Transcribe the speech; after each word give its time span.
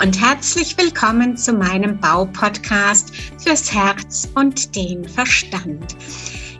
und 0.00 0.18
herzlich 0.18 0.78
willkommen 0.78 1.36
zu 1.36 1.52
meinem 1.52 2.00
Baupodcast 2.00 3.14
fürs 3.36 3.70
Herz 3.70 4.26
und 4.34 4.74
den 4.74 5.06
Verstand. 5.06 5.94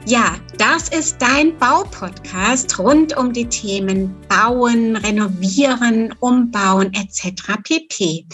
Ja, 0.04 0.36
das 0.58 0.90
ist 0.90 1.16
dein 1.22 1.56
Baupodcast 1.56 2.78
rund 2.78 3.16
um 3.16 3.32
die 3.32 3.48
Themen 3.48 4.14
Bauen, 4.28 4.94
Renovieren, 4.94 6.14
Umbauen 6.20 6.92
etc. 6.92 7.62
pp. 7.62 8.26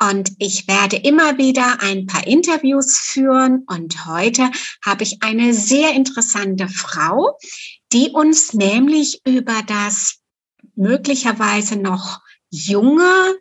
Und 0.00 0.32
ich 0.38 0.66
werde 0.66 0.96
immer 0.96 1.36
wieder 1.36 1.82
ein 1.82 2.06
paar 2.06 2.26
Interviews 2.26 2.96
führen. 2.96 3.64
Und 3.66 4.06
heute 4.06 4.50
habe 4.82 5.02
ich 5.02 5.22
eine 5.22 5.52
sehr 5.52 5.92
interessante 5.92 6.68
Frau, 6.68 7.36
die 7.92 8.12
uns 8.12 8.54
nämlich 8.54 9.20
über 9.26 9.60
das 9.66 10.20
möglicherweise 10.74 11.76
noch 11.76 12.20
junge 12.50 13.34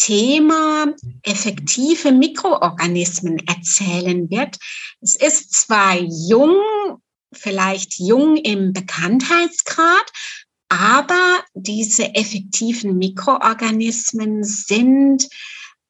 Thema 0.00 0.86
effektive 1.24 2.10
Mikroorganismen 2.10 3.38
erzählen 3.46 4.30
wird. 4.30 4.56
Es 5.02 5.14
ist 5.14 5.52
zwar 5.52 5.98
jung, 6.00 6.56
vielleicht 7.34 7.98
jung 7.98 8.38
im 8.38 8.72
Bekanntheitsgrad, 8.72 10.10
aber 10.70 11.44
diese 11.52 12.14
effektiven 12.14 12.96
Mikroorganismen 12.96 14.42
sind 14.42 15.28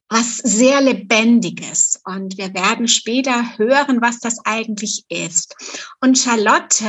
was 0.09 0.39
sehr 0.39 0.81
Lebendiges. 0.81 2.01
Und 2.05 2.37
wir 2.37 2.53
werden 2.53 2.89
später 2.89 3.57
hören, 3.59 4.03
was 4.03 4.19
das 4.19 4.39
eigentlich 4.45 5.05
ist. 5.09 5.55
Und 6.01 6.19
Charlotte 6.19 6.85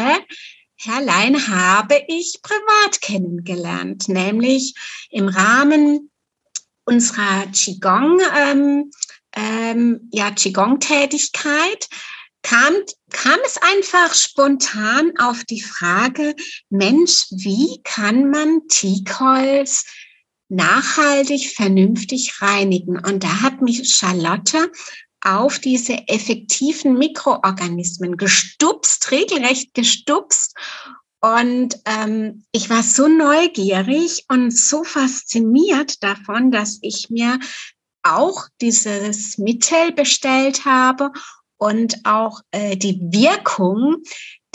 Herrlein 0.75 1.47
habe 1.47 2.01
ich 2.07 2.39
privat 2.41 3.01
kennengelernt, 3.01 4.07
nämlich 4.07 4.73
im 5.11 5.27
Rahmen 5.27 6.10
unserer 6.85 7.47
Qigong, 7.47 8.19
ähm, 8.37 8.91
ähm, 9.35 10.09
ja, 10.11 10.31
Qigong-Tätigkeit 10.31 11.87
kam, 12.43 12.73
kam 13.11 13.37
es 13.45 13.57
einfach 13.57 14.13
spontan 14.13 15.13
auf 15.19 15.43
die 15.43 15.61
Frage, 15.61 16.35
Mensch, 16.69 17.27
wie 17.29 17.81
kann 17.83 18.29
man 18.29 18.67
Teakholz 18.67 19.85
nachhaltig, 20.49 21.53
vernünftig 21.55 22.41
reinigen. 22.41 22.97
Und 22.97 23.23
da 23.23 23.41
hat 23.41 23.61
mich 23.61 23.89
Charlotte 23.95 24.71
auf 25.21 25.59
diese 25.59 26.07
effektiven 26.07 26.97
Mikroorganismen 26.97 28.17
gestupst, 28.17 29.11
regelrecht 29.11 29.73
gestupst. 29.73 30.55
Und 31.21 31.79
ähm, 31.85 32.43
ich 32.51 32.69
war 32.69 32.81
so 32.81 33.07
neugierig 33.07 34.25
und 34.27 34.51
so 34.51 34.83
fasziniert 34.83 36.03
davon, 36.03 36.51
dass 36.51 36.79
ich 36.81 37.09
mir 37.09 37.39
auch 38.03 38.47
dieses 38.59 39.37
Mittel 39.37 39.91
bestellt 39.91 40.65
habe 40.65 41.11
und 41.57 41.99
auch 42.05 42.41
äh, 42.49 42.75
die 42.75 42.99
Wirkung 42.99 43.97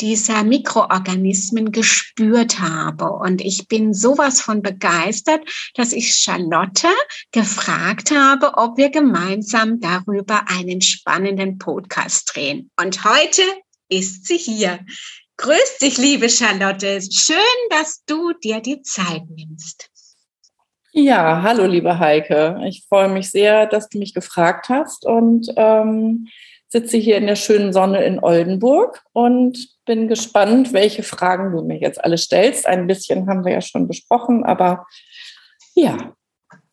dieser 0.01 0.43
Mikroorganismen 0.43 1.71
gespürt 1.71 2.59
habe. 2.59 3.11
Und 3.13 3.41
ich 3.41 3.69
bin 3.69 3.95
sowas 3.95 4.41
von 4.41 4.61
begeistert, 4.61 5.41
dass 5.75 5.93
ich 5.93 6.15
Charlotte 6.15 6.89
gefragt 7.31 8.11
habe, 8.11 8.55
ob 8.55 8.77
wir 8.77 8.91
gemeinsam 8.91 9.81
darüber 9.81 10.49
einen 10.49 10.83
spannenden 10.83 11.59
Podcast 11.59 12.33
drehen. 12.35 12.71
Und 12.77 13.05
heute 13.05 13.43
ist 13.89 14.27
sie 14.27 14.37
hier. 14.37 14.81
Grüß 15.39 15.79
dich, 15.83 15.99
liebe 15.99 16.31
Charlotte. 16.31 17.01
Schön, 17.03 17.37
dass 17.69 18.03
du 18.07 18.33
dir 18.33 18.61
die 18.61 18.81
Zeit 18.81 19.23
nimmst. 19.29 19.91
Ja, 20.93 21.43
hallo, 21.43 21.67
liebe 21.67 21.99
Heike. 21.99 22.59
Ich 22.65 22.87
freue 22.89 23.11
mich 23.11 23.31
sehr, 23.31 23.67
dass 23.67 23.91
du 23.91 23.99
mich 23.99 24.15
gefragt 24.15 24.71
hast 24.71 25.05
und 25.05 25.53
ähm, 25.57 26.29
sitze 26.69 26.97
hier 26.97 27.19
in 27.19 27.27
der 27.27 27.37
schönen 27.37 27.75
Sonne 27.75 28.03
in 28.05 28.19
Oldenburg 28.19 29.05
und 29.13 29.77
bin 29.85 30.09
gespannt, 30.09 30.73
welche 30.73 31.03
Fragen 31.03 31.53
du 31.53 31.63
mir 31.63 31.79
jetzt 31.79 32.03
alle 32.03 32.17
stellst. 32.17 32.67
Ein 32.67 32.87
bisschen 32.87 33.29
haben 33.29 33.45
wir 33.45 33.53
ja 33.53 33.61
schon 33.61 33.87
besprochen, 33.87 34.43
aber 34.43 34.87
ja, 35.75 36.15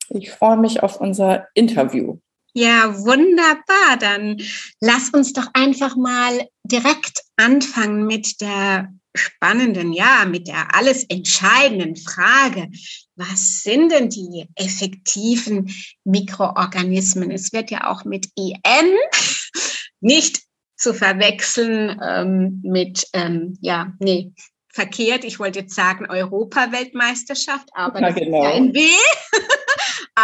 ich 0.08 0.32
freue 0.32 0.58
mich 0.58 0.82
auf 0.84 1.02
unser 1.02 1.48
Interview. 1.54 2.20
Ja, 2.54 2.98
wunderbar. 3.00 3.98
Dann 4.00 4.42
lass 4.80 5.10
uns 5.10 5.34
doch 5.34 5.48
einfach 5.54 5.96
mal 5.96 6.48
direkt 6.64 7.24
anfangen 7.36 8.06
mit 8.06 8.42
der 8.42 8.94
spannenden, 9.16 9.94
ja, 9.94 10.26
mit 10.26 10.48
der 10.48 10.76
alles 10.76 11.04
entscheidenden 11.04 11.96
Frage. 11.96 12.70
Was 13.16 13.64
sind 13.64 13.92
denn 13.92 14.10
die 14.10 14.48
effektiven 14.56 15.74
Mikroorganismen? 16.04 17.32
Es 17.32 17.54
wird 17.54 17.72
ja 17.72 17.90
auch 17.92 18.06
mit 18.06 18.28
IM 18.36 18.96
nicht 20.02 20.42
zu 20.76 20.94
verwechseln 20.94 22.00
ähm, 22.04 22.62
mit, 22.64 23.08
ähm, 23.14 23.58
ja, 23.62 23.94
nee, 24.00 24.34
verkehrt. 24.74 25.24
Ich 25.24 25.40
wollte 25.40 25.60
jetzt 25.60 25.76
sagen 25.76 26.08
Europaweltmeisterschaft, 26.10 27.70
aber 27.74 28.02
ja, 28.02 28.08
das 28.10 28.16
genau. 28.16 28.44
ist 28.44 28.56
ein 28.56 28.74
W. 28.74 28.80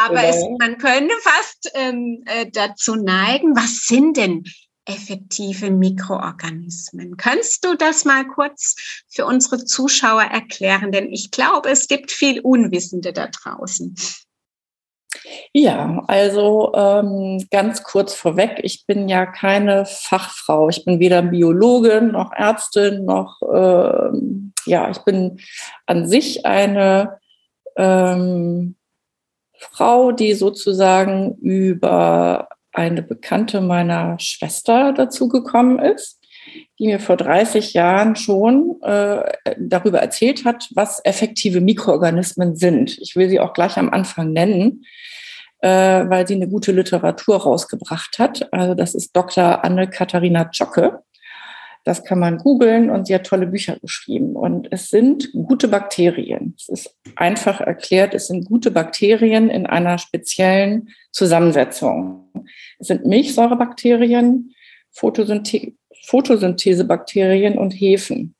aber 0.06 0.22
genau. 0.22 0.30
es, 0.30 0.46
man 0.60 0.78
könnte 0.78 1.14
fast 1.22 1.72
ähm, 1.74 2.24
äh, 2.26 2.48
dazu 2.52 2.96
neigen, 2.96 3.56
was 3.56 3.88
sind 3.88 4.18
denn 4.18 4.44
effektive 4.86 5.70
Mikroorganismen? 5.70 7.16
Kannst 7.18 7.64
du 7.64 7.76
das 7.76 8.06
mal 8.06 8.26
kurz 8.26 8.76
für 9.08 9.26
unsere 9.26 9.64
Zuschauer 9.64 10.24
erklären? 10.24 10.92
Denn 10.92 11.12
ich 11.12 11.32
glaube, 11.32 11.70
es 11.70 11.88
gibt 11.88 12.12
viel 12.12 12.40
Unwissende 12.42 13.14
da 13.14 13.28
draußen. 13.28 13.96
Ja, 15.54 16.04
also 16.08 16.72
ähm, 16.76 17.46
ganz 17.50 17.84
kurz 17.84 18.14
vorweg, 18.14 18.60
ich 18.64 18.86
bin 18.86 19.10
ja 19.10 19.26
keine 19.26 19.86
Fachfrau. 19.86 20.70
Ich 20.70 20.86
bin 20.86 21.00
weder 21.00 21.22
Biologin 21.22 22.12
noch 22.12 22.32
Ärztin 22.32 23.06
noch, 23.06 23.42
ähm, 23.42 24.54
ja, 24.66 24.90
ich 24.90 25.00
bin 25.00 25.40
an 25.88 26.08
sich 26.08 26.46
eine 26.46 27.20
ähm, 27.76 28.76
Frau, 29.60 30.12
die 30.12 30.34
sozusagen 30.34 31.36
über 31.36 32.50
eine 32.72 33.02
Bekannte 33.02 33.62
meiner 33.62 34.18
Schwester 34.20 34.94
dazu 34.94 35.28
gekommen 35.28 35.80
ist, 35.80 36.20
die 36.80 36.88
mir 36.88 37.00
vor 37.00 37.18
30 37.18 37.74
Jahren 37.74 38.16
schon 38.16 38.80
äh, 38.82 39.24
darüber 39.58 40.00
erzählt 40.00 40.46
hat, 40.46 40.70
was 40.76 41.04
effektive 41.04 41.62
Mikroorganismen 41.62 42.56
sind. 42.56 42.98
Ich 43.00 43.16
will 43.16 43.30
sie 43.30 43.40
auch 43.40 43.54
gleich 43.54 43.78
am 43.78 43.90
Anfang 43.90 44.32
nennen 44.32 44.86
äh, 45.62 45.70
weil 46.10 46.28
sie 46.28 46.36
eine 46.36 46.48
gute 46.48 46.72
Literatur 46.72 47.38
rausgebracht 47.38 48.20
hat. 48.20 48.52
Also 48.54 48.76
das 48.76 48.96
ist 48.96 49.16
Dr. 49.16 49.64
Anne-Katharina 49.64 50.52
Zschocke. 50.52 51.04
Das 51.90 52.04
kann 52.04 52.20
man 52.20 52.38
googeln 52.38 52.92
und 52.92 53.08
sie 53.08 53.16
hat 53.16 53.26
tolle 53.26 53.48
Bücher 53.48 53.80
geschrieben. 53.80 54.36
Und 54.36 54.68
es 54.70 54.90
sind 54.90 55.32
gute 55.34 55.68
Bakterien. 55.68 56.54
Es 56.56 56.70
ist 56.70 56.96
einfach 57.16 57.62
erklärt, 57.62 58.14
es 58.14 58.28
sind 58.28 58.46
gute 58.46 58.70
Bakterien 58.70 59.50
in 59.50 59.66
einer 59.66 59.98
speziellen 59.98 60.90
Zusammensetzung. 61.12 62.32
Es 62.78 62.90
sind 62.90 63.08
Milchsäurebakterien, 63.08 64.54
Photosynth 64.92 65.74
Photosynthesebakterien 66.06 67.58
und 67.58 67.72
Hefen. 67.72 68.36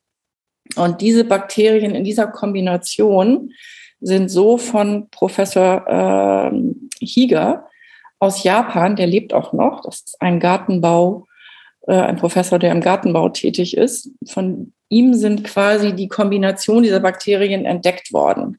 Und 0.76 1.02
diese 1.02 1.24
Bakterien 1.24 1.96
in 1.96 2.04
dieser 2.04 2.28
Kombination 2.28 3.52
sind 4.00 4.30
so 4.30 4.60
von 4.60 5.10
Professor 5.10 6.52
äh, 6.54 7.04
Higa 7.04 7.68
aus 8.20 8.44
Japan, 8.44 8.96
der 8.96 9.08
lebt 9.08 9.34
auch 9.34 9.54
noch. 9.54 9.82
Das 9.82 10.02
ist 10.02 10.22
ein 10.22 10.40
Gartenbau, 10.40 11.26
äh, 11.88 11.94
ein 11.94 12.18
Professor, 12.18 12.60
der 12.60 12.72
im 12.72 12.82
Gartenbau 12.82 13.30
tätig 13.30 13.76
ist. 13.76 14.12
Von 14.28 14.74
ihm 14.90 15.14
sind 15.14 15.44
quasi 15.44 15.94
die 15.94 16.08
Kombination 16.08 16.84
dieser 16.84 17.00
Bakterien 17.00 17.66
entdeckt 17.66 18.12
worden. 18.14 18.58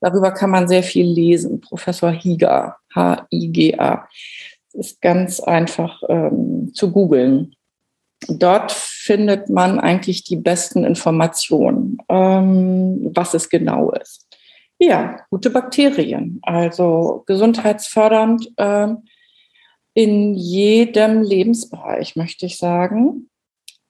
Darüber 0.00 0.32
kann 0.32 0.50
man 0.50 0.68
sehr 0.68 0.82
viel 0.82 1.06
lesen. 1.06 1.60
Professor 1.60 2.10
Higa, 2.10 2.76
H-I-G-A. 2.94 4.08
Ist 4.72 5.02
ganz 5.02 5.40
einfach 5.40 6.02
ähm, 6.08 6.70
zu 6.74 6.92
googeln. 6.92 7.54
Dort 8.28 8.72
findet 8.72 9.48
man 9.48 9.80
eigentlich 9.80 10.24
die 10.24 10.36
besten 10.36 10.84
Informationen, 10.84 11.98
ähm, 12.08 13.10
was 13.14 13.34
es 13.34 13.48
genau 13.48 13.90
ist. 13.92 14.26
Ja, 14.78 15.20
gute 15.30 15.50
Bakterien, 15.50 16.38
also 16.42 17.24
gesundheitsfördernd 17.26 18.50
äh, 18.56 18.88
in 19.94 20.34
jedem 20.34 21.22
Lebensbereich, 21.22 22.16
möchte 22.16 22.46
ich 22.46 22.58
sagen. 22.58 23.28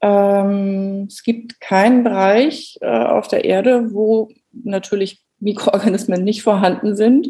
Ähm, 0.01 1.07
es 1.09 1.23
gibt 1.23 1.61
keinen 1.61 2.05
Bereich 2.05 2.79
äh, 2.81 2.87
auf 2.87 3.29
der 3.29 3.45
Erde, 3.45 3.93
wo 3.93 4.31
natürlich 4.53 5.23
Mikroorganismen 5.39 6.25
nicht 6.25 6.43
vorhanden 6.43 6.97
sind. 6.97 7.29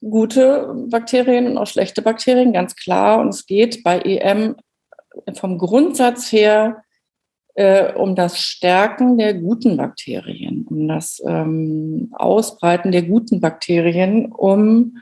Gute 0.00 0.74
Bakterien 0.88 1.46
und 1.46 1.58
auch 1.58 1.66
schlechte 1.66 2.02
Bakterien, 2.02 2.52
ganz 2.52 2.76
klar. 2.76 3.20
Und 3.20 3.28
es 3.28 3.46
geht 3.46 3.82
bei 3.82 4.00
EM 4.00 4.56
vom 5.34 5.58
Grundsatz 5.58 6.32
her 6.32 6.82
äh, 7.54 7.92
um 7.92 8.16
das 8.16 8.40
Stärken 8.40 9.16
der 9.16 9.34
guten 9.34 9.76
Bakterien, 9.76 10.66
um 10.68 10.88
das 10.88 11.22
ähm, 11.24 12.08
Ausbreiten 12.12 12.92
der 12.92 13.02
guten 13.02 13.40
Bakterien, 13.40 14.32
um 14.32 14.98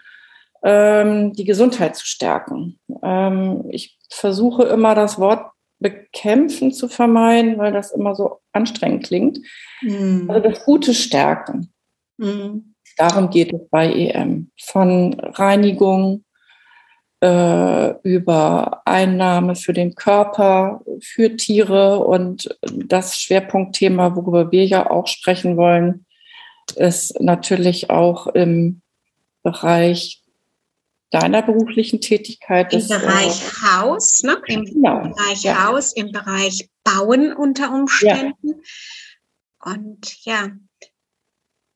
die 0.64 1.44
Gesundheit 1.44 1.96
zu 1.96 2.06
stärken. 2.06 2.78
Ähm, 3.02 3.64
ich 3.70 3.98
versuche 4.10 4.62
immer 4.64 4.94
das 4.94 5.18
Wort 5.18 5.50
bekämpfen 5.80 6.72
zu 6.72 6.88
vermeiden, 6.88 7.58
weil 7.58 7.72
das 7.72 7.90
immer 7.90 8.14
so 8.14 8.38
anstrengend 8.52 9.04
klingt. 9.04 9.38
Mhm. 9.82 10.30
Also 10.30 10.48
das 10.48 10.64
Gute 10.64 10.94
stärken. 10.94 11.72
Mhm. 12.16 12.74
Darum 12.96 13.30
geht 13.30 13.52
es 13.52 13.60
bei 13.70 13.92
EM. 13.92 14.50
Von 14.60 15.18
Reinigung 15.18 16.24
äh, 17.22 17.94
über 18.02 18.82
Einnahme 18.84 19.56
für 19.56 19.72
den 19.72 19.94
Körper, 19.94 20.82
für 21.00 21.36
Tiere 21.36 22.00
und 22.00 22.56
das 22.62 23.18
Schwerpunktthema, 23.18 24.14
worüber 24.14 24.52
wir 24.52 24.64
ja 24.66 24.90
auch 24.90 25.06
sprechen 25.06 25.56
wollen, 25.56 26.06
ist 26.76 27.20
natürlich 27.20 27.90
auch 27.90 28.26
im 28.28 28.82
Bereich 29.42 30.21
deiner 31.12 31.42
beruflichen 31.42 32.00
Tätigkeit. 32.00 32.72
Im 32.72 32.88
Bereich 32.88 33.42
äh, 33.42 33.66
Haus, 33.66 34.22
ne? 34.22 34.40
im 34.46 34.64
genau, 34.64 35.00
Bereich 35.00 35.42
ja. 35.42 35.66
Haus, 35.66 35.92
im 35.92 36.10
Bereich 36.10 36.68
Bauen 36.82 37.32
unter 37.32 37.72
Umständen. 37.72 38.48
Ja. 38.48 39.72
Und 39.72 40.24
ja, 40.24 40.50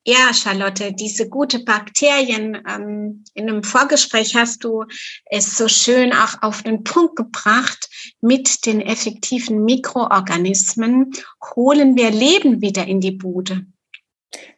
ja, 0.09 0.33
Charlotte, 0.33 0.93
diese 0.93 1.29
gute 1.29 1.65
Bakterien, 1.65 2.63
ähm, 2.69 3.25
in 3.35 3.51
einem 3.51 3.65
Vorgespräch 3.65 4.37
hast 4.37 4.63
du 4.63 4.85
es 5.25 5.59
so 5.59 5.67
schön 5.67 6.13
auch 6.13 6.43
auf 6.43 6.63
den 6.63 6.85
Punkt 6.85 7.17
gebracht, 7.17 7.91
mit 8.21 8.67
den 8.67 8.81
effektiven 8.81 9.65
Mikroorganismen 9.65 11.11
holen 11.57 11.97
wir 11.97 12.13
Leben 12.13 12.63
wieder 12.63 12.87
in 12.87 13.01
die 13.01 13.11
Bude. 13.11 13.67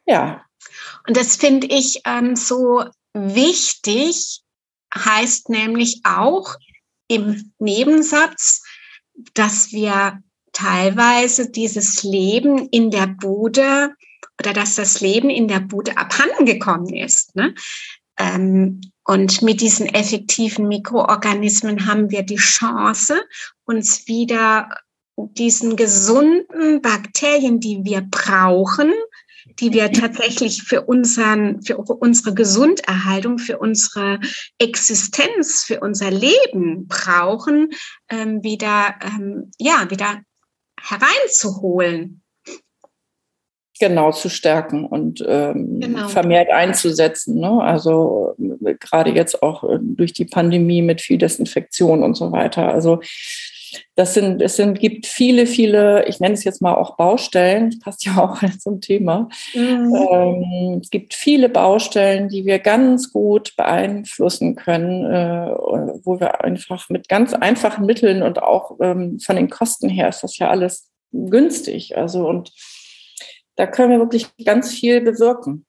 Ja. 0.04 0.44
Und 1.06 1.16
das 1.16 1.36
finde 1.36 1.66
ich 1.68 2.02
ähm, 2.04 2.36
so 2.36 2.84
wichtig, 3.14 4.42
heißt 5.04 5.48
nämlich 5.48 6.00
auch 6.04 6.56
im 7.08 7.52
Nebensatz, 7.58 8.62
dass 9.34 9.72
wir 9.72 10.22
teilweise 10.52 11.50
dieses 11.50 12.02
Leben 12.02 12.68
in 12.68 12.90
der 12.90 13.06
Bude 13.06 13.94
oder 14.40 14.52
dass 14.52 14.76
das 14.76 15.00
Leben 15.00 15.30
in 15.30 15.48
der 15.48 15.60
Bude 15.60 15.96
abhanden 15.96 16.46
gekommen 16.46 16.94
ist. 16.94 17.34
Ne? 17.34 17.54
Ähm, 18.18 18.80
und 19.04 19.42
mit 19.42 19.60
diesen 19.60 19.86
effektiven 19.86 20.68
Mikroorganismen 20.68 21.86
haben 21.86 22.10
wir 22.10 22.22
die 22.22 22.36
Chance, 22.36 23.20
uns 23.64 24.06
wieder 24.06 24.68
diesen 25.16 25.76
gesunden 25.76 26.82
Bakterien, 26.82 27.58
die 27.58 27.84
wir 27.84 28.02
brauchen, 28.02 28.92
die 29.60 29.72
wir 29.72 29.92
tatsächlich 29.92 30.62
für 30.62 30.82
unseren, 30.82 31.62
für 31.62 31.76
unsere 31.76 32.34
Gesunderhaltung, 32.34 33.38
für 33.38 33.58
unsere 33.58 34.20
Existenz, 34.58 35.64
für 35.64 35.80
unser 35.80 36.10
Leben 36.10 36.86
brauchen, 36.86 37.70
ähm, 38.08 38.42
wieder, 38.42 38.94
ähm, 39.02 39.50
ja, 39.58 39.90
wieder 39.90 40.20
hereinzuholen. 40.80 42.22
Genau, 43.80 44.10
zu 44.10 44.28
stärken 44.28 44.84
und 44.84 45.24
ähm, 45.26 45.78
genau. 45.78 46.08
vermehrt 46.08 46.50
einzusetzen. 46.50 47.38
Ne? 47.38 47.62
Also 47.62 48.34
gerade 48.80 49.12
jetzt 49.12 49.40
auch 49.40 49.62
äh, 49.62 49.78
durch 49.80 50.12
die 50.12 50.24
Pandemie 50.24 50.82
mit 50.82 51.00
viel 51.00 51.16
Desinfektion 51.16 52.02
und 52.02 52.16
so 52.16 52.32
weiter. 52.32 52.72
Also 52.72 53.00
das 53.94 54.14
sind, 54.14 54.40
es 54.42 54.56
sind, 54.56 54.78
gibt 54.78 55.06
viele, 55.06 55.46
viele, 55.46 56.06
ich 56.06 56.20
nenne 56.20 56.34
es 56.34 56.44
jetzt 56.44 56.62
mal 56.62 56.74
auch 56.74 56.96
Baustellen, 56.96 57.70
das 57.70 57.78
passt 57.80 58.04
ja 58.04 58.18
auch 58.18 58.40
zum 58.58 58.80
Thema. 58.80 59.28
Mhm. 59.54 59.94
Ähm, 60.10 60.80
es 60.82 60.90
gibt 60.90 61.14
viele 61.14 61.48
Baustellen, 61.48 62.28
die 62.28 62.44
wir 62.44 62.58
ganz 62.58 63.12
gut 63.12 63.54
beeinflussen 63.56 64.54
können, 64.54 65.04
äh, 65.04 65.54
wo 66.04 66.20
wir 66.20 66.44
einfach 66.44 66.88
mit 66.88 67.08
ganz 67.08 67.34
einfachen 67.34 67.86
Mitteln 67.86 68.22
und 68.22 68.42
auch 68.42 68.78
ähm, 68.80 69.18
von 69.20 69.36
den 69.36 69.50
Kosten 69.50 69.88
her 69.88 70.08
ist 70.08 70.22
das 70.22 70.38
ja 70.38 70.48
alles 70.48 70.90
günstig. 71.12 71.96
Also 71.96 72.28
und 72.28 72.52
da 73.56 73.66
können 73.66 73.90
wir 73.90 73.98
wirklich 73.98 74.28
ganz 74.44 74.72
viel 74.72 75.00
bewirken. 75.00 75.66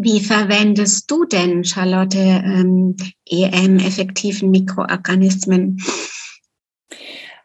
Wie 0.00 0.20
verwendest 0.20 1.10
du 1.10 1.24
denn, 1.24 1.64
Charlotte, 1.64 2.18
ähm, 2.20 2.94
EM-effektiven 3.28 4.48
Mikroorganismen? 4.48 5.82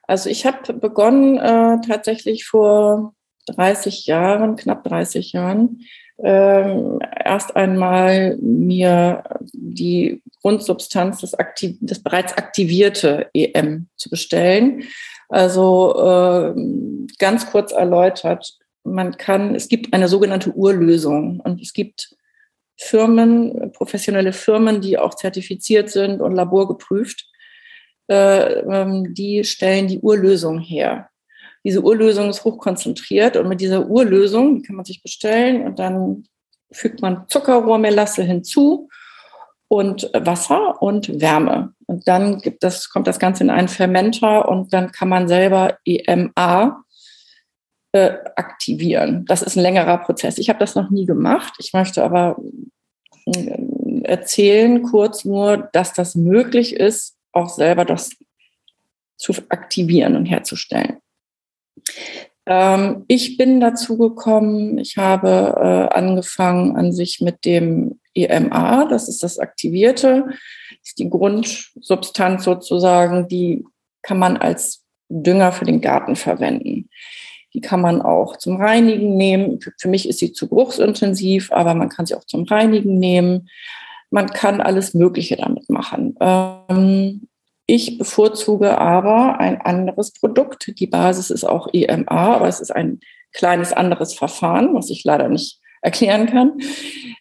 Also 0.03 0.29
ich 0.29 0.45
habe 0.45 0.73
begonnen 0.73 1.37
äh, 1.37 1.81
tatsächlich 1.83 2.45
vor 2.45 3.15
30 3.47 4.05
Jahren, 4.05 4.55
knapp 4.55 4.83
30 4.83 5.33
Jahren, 5.33 5.79
ähm, 6.23 6.99
erst 7.25 7.55
einmal 7.55 8.37
mir 8.39 9.23
die 9.51 10.21
Grundsubstanz 10.43 11.21
des, 11.21 11.33
aktiv 11.33 11.77
des 11.81 12.03
bereits 12.03 12.33
aktivierte 12.33 13.31
EM 13.33 13.87
zu 13.95 14.11
bestellen. 14.11 14.83
Also 15.27 15.95
äh, 15.97 16.53
ganz 17.17 17.49
kurz 17.49 17.71
erläutert, 17.71 18.59
man 18.83 19.17
kann, 19.17 19.55
es 19.55 19.69
gibt 19.69 19.91
eine 19.91 20.07
sogenannte 20.07 20.51
Urlösung 20.51 21.39
und 21.39 21.59
es 21.59 21.73
gibt 21.73 22.15
Firmen, 22.77 23.71
professionelle 23.71 24.33
Firmen, 24.33 24.81
die 24.81 24.97
auch 24.97 25.13
zertifiziert 25.13 25.89
sind 25.89 26.21
und 26.21 26.35
laborgeprüft, 26.35 27.27
äh, 28.09 28.59
ähm, 28.59 29.13
die 29.13 29.43
stellen 29.43 29.87
die 29.87 29.99
Urlösung 29.99 30.59
her. 30.59 31.09
Diese 31.63 31.81
Urlösung 31.81 32.29
ist 32.29 32.43
hochkonzentriert 32.43 33.37
und 33.37 33.47
mit 33.47 33.61
dieser 33.61 33.87
Urlösung, 33.87 34.57
die 34.57 34.61
kann 34.63 34.75
man 34.75 34.85
sich 34.85 35.01
bestellen 35.01 35.65
und 35.65 35.79
dann 35.79 36.25
fügt 36.71 37.01
man 37.01 37.25
Zuckerrohrmelasse 37.27 38.23
hinzu 38.23 38.89
und 39.69 40.09
Wasser 40.13 40.81
und 40.81 41.21
Wärme. 41.21 41.73
Und 41.87 42.07
dann 42.07 42.41
das, 42.59 42.89
kommt 42.89 43.07
das 43.07 43.19
Ganze 43.19 43.43
in 43.43 43.49
einen 43.49 43.69
Fermenter 43.69 44.49
und 44.49 44.73
dann 44.73 44.91
kann 44.91 45.09
man 45.09 45.27
selber 45.27 45.77
EMA 45.85 46.83
äh, 47.93 48.17
aktivieren. 48.35 49.25
Das 49.25 49.41
ist 49.41 49.55
ein 49.55 49.63
längerer 49.63 49.99
Prozess. 49.99 50.37
Ich 50.37 50.49
habe 50.49 50.59
das 50.59 50.75
noch 50.75 50.89
nie 50.89 51.05
gemacht. 51.05 51.53
Ich 51.59 51.73
möchte 51.73 52.03
aber 52.03 52.37
äh, 53.25 54.03
erzählen 54.03 54.83
kurz 54.83 55.25
nur, 55.25 55.69
dass 55.71 55.93
das 55.93 56.15
möglich 56.15 56.75
ist, 56.75 57.15
auch 57.31 57.49
selber 57.49 57.85
das 57.85 58.11
zu 59.17 59.33
aktivieren 59.49 60.15
und 60.15 60.25
herzustellen. 60.25 60.97
Ähm, 62.45 63.05
ich 63.07 63.37
bin 63.37 63.59
dazu 63.59 63.97
gekommen, 63.97 64.77
ich 64.77 64.97
habe 64.97 65.55
äh, 65.55 65.95
angefangen 65.95 66.75
an 66.75 66.91
sich 66.91 67.21
mit 67.21 67.45
dem 67.45 67.99
EMA, 68.15 68.85
das 68.85 69.07
ist 69.07 69.23
das 69.23 69.39
Aktivierte, 69.39 70.25
das 70.27 70.89
ist 70.89 70.99
die 70.99 71.09
Grundsubstanz 71.09 72.43
sozusagen, 72.43 73.27
die 73.27 73.63
kann 74.01 74.19
man 74.19 74.37
als 74.37 74.83
Dünger 75.09 75.51
für 75.51 75.65
den 75.65 75.79
Garten 75.79 76.15
verwenden. 76.15 76.89
Die 77.53 77.61
kann 77.61 77.81
man 77.81 78.01
auch 78.01 78.37
zum 78.37 78.57
Reinigen 78.57 79.15
nehmen. 79.15 79.59
Für 79.77 79.87
mich 79.87 80.09
ist 80.09 80.19
sie 80.19 80.33
zu 80.33 80.47
geruchsintensiv, 80.47 81.51
aber 81.51 81.73
man 81.75 81.89
kann 81.89 82.05
sie 82.05 82.15
auch 82.15 82.25
zum 82.25 82.43
Reinigen 82.43 82.97
nehmen. 82.99 83.49
Man 84.09 84.27
kann 84.27 84.61
alles 84.61 84.93
Mögliche 84.93 85.37
damit 85.37 85.69
machen. 85.69 86.15
Ähm, 86.19 87.27
ich 87.65 87.97
bevorzuge 87.97 88.77
aber 88.77 89.39
ein 89.39 89.61
anderes 89.61 90.11
Produkt. 90.11 90.79
Die 90.79 90.87
Basis 90.87 91.29
ist 91.29 91.43
auch 91.43 91.67
EMA, 91.71 92.35
aber 92.35 92.47
es 92.47 92.59
ist 92.59 92.71
ein 92.71 92.99
kleines 93.31 93.71
anderes 93.73 94.13
Verfahren, 94.13 94.73
was 94.73 94.89
ich 94.89 95.03
leider 95.03 95.29
nicht 95.29 95.59
erklären 95.81 96.27
kann. 96.27 96.53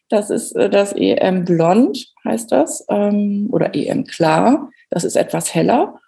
Das 0.09 0.31
ist 0.31 0.53
äh, 0.53 0.69
das 0.69 0.93
EM 0.93 1.45
Blond, 1.45 2.13
heißt 2.25 2.53
das, 2.53 2.85
ähm, 2.89 3.49
oder 3.51 3.75
EM 3.75 4.05
Klar. 4.05 4.71
Das 4.91 5.05
ist 5.05 5.17
etwas 5.17 5.55
heller. 5.55 6.01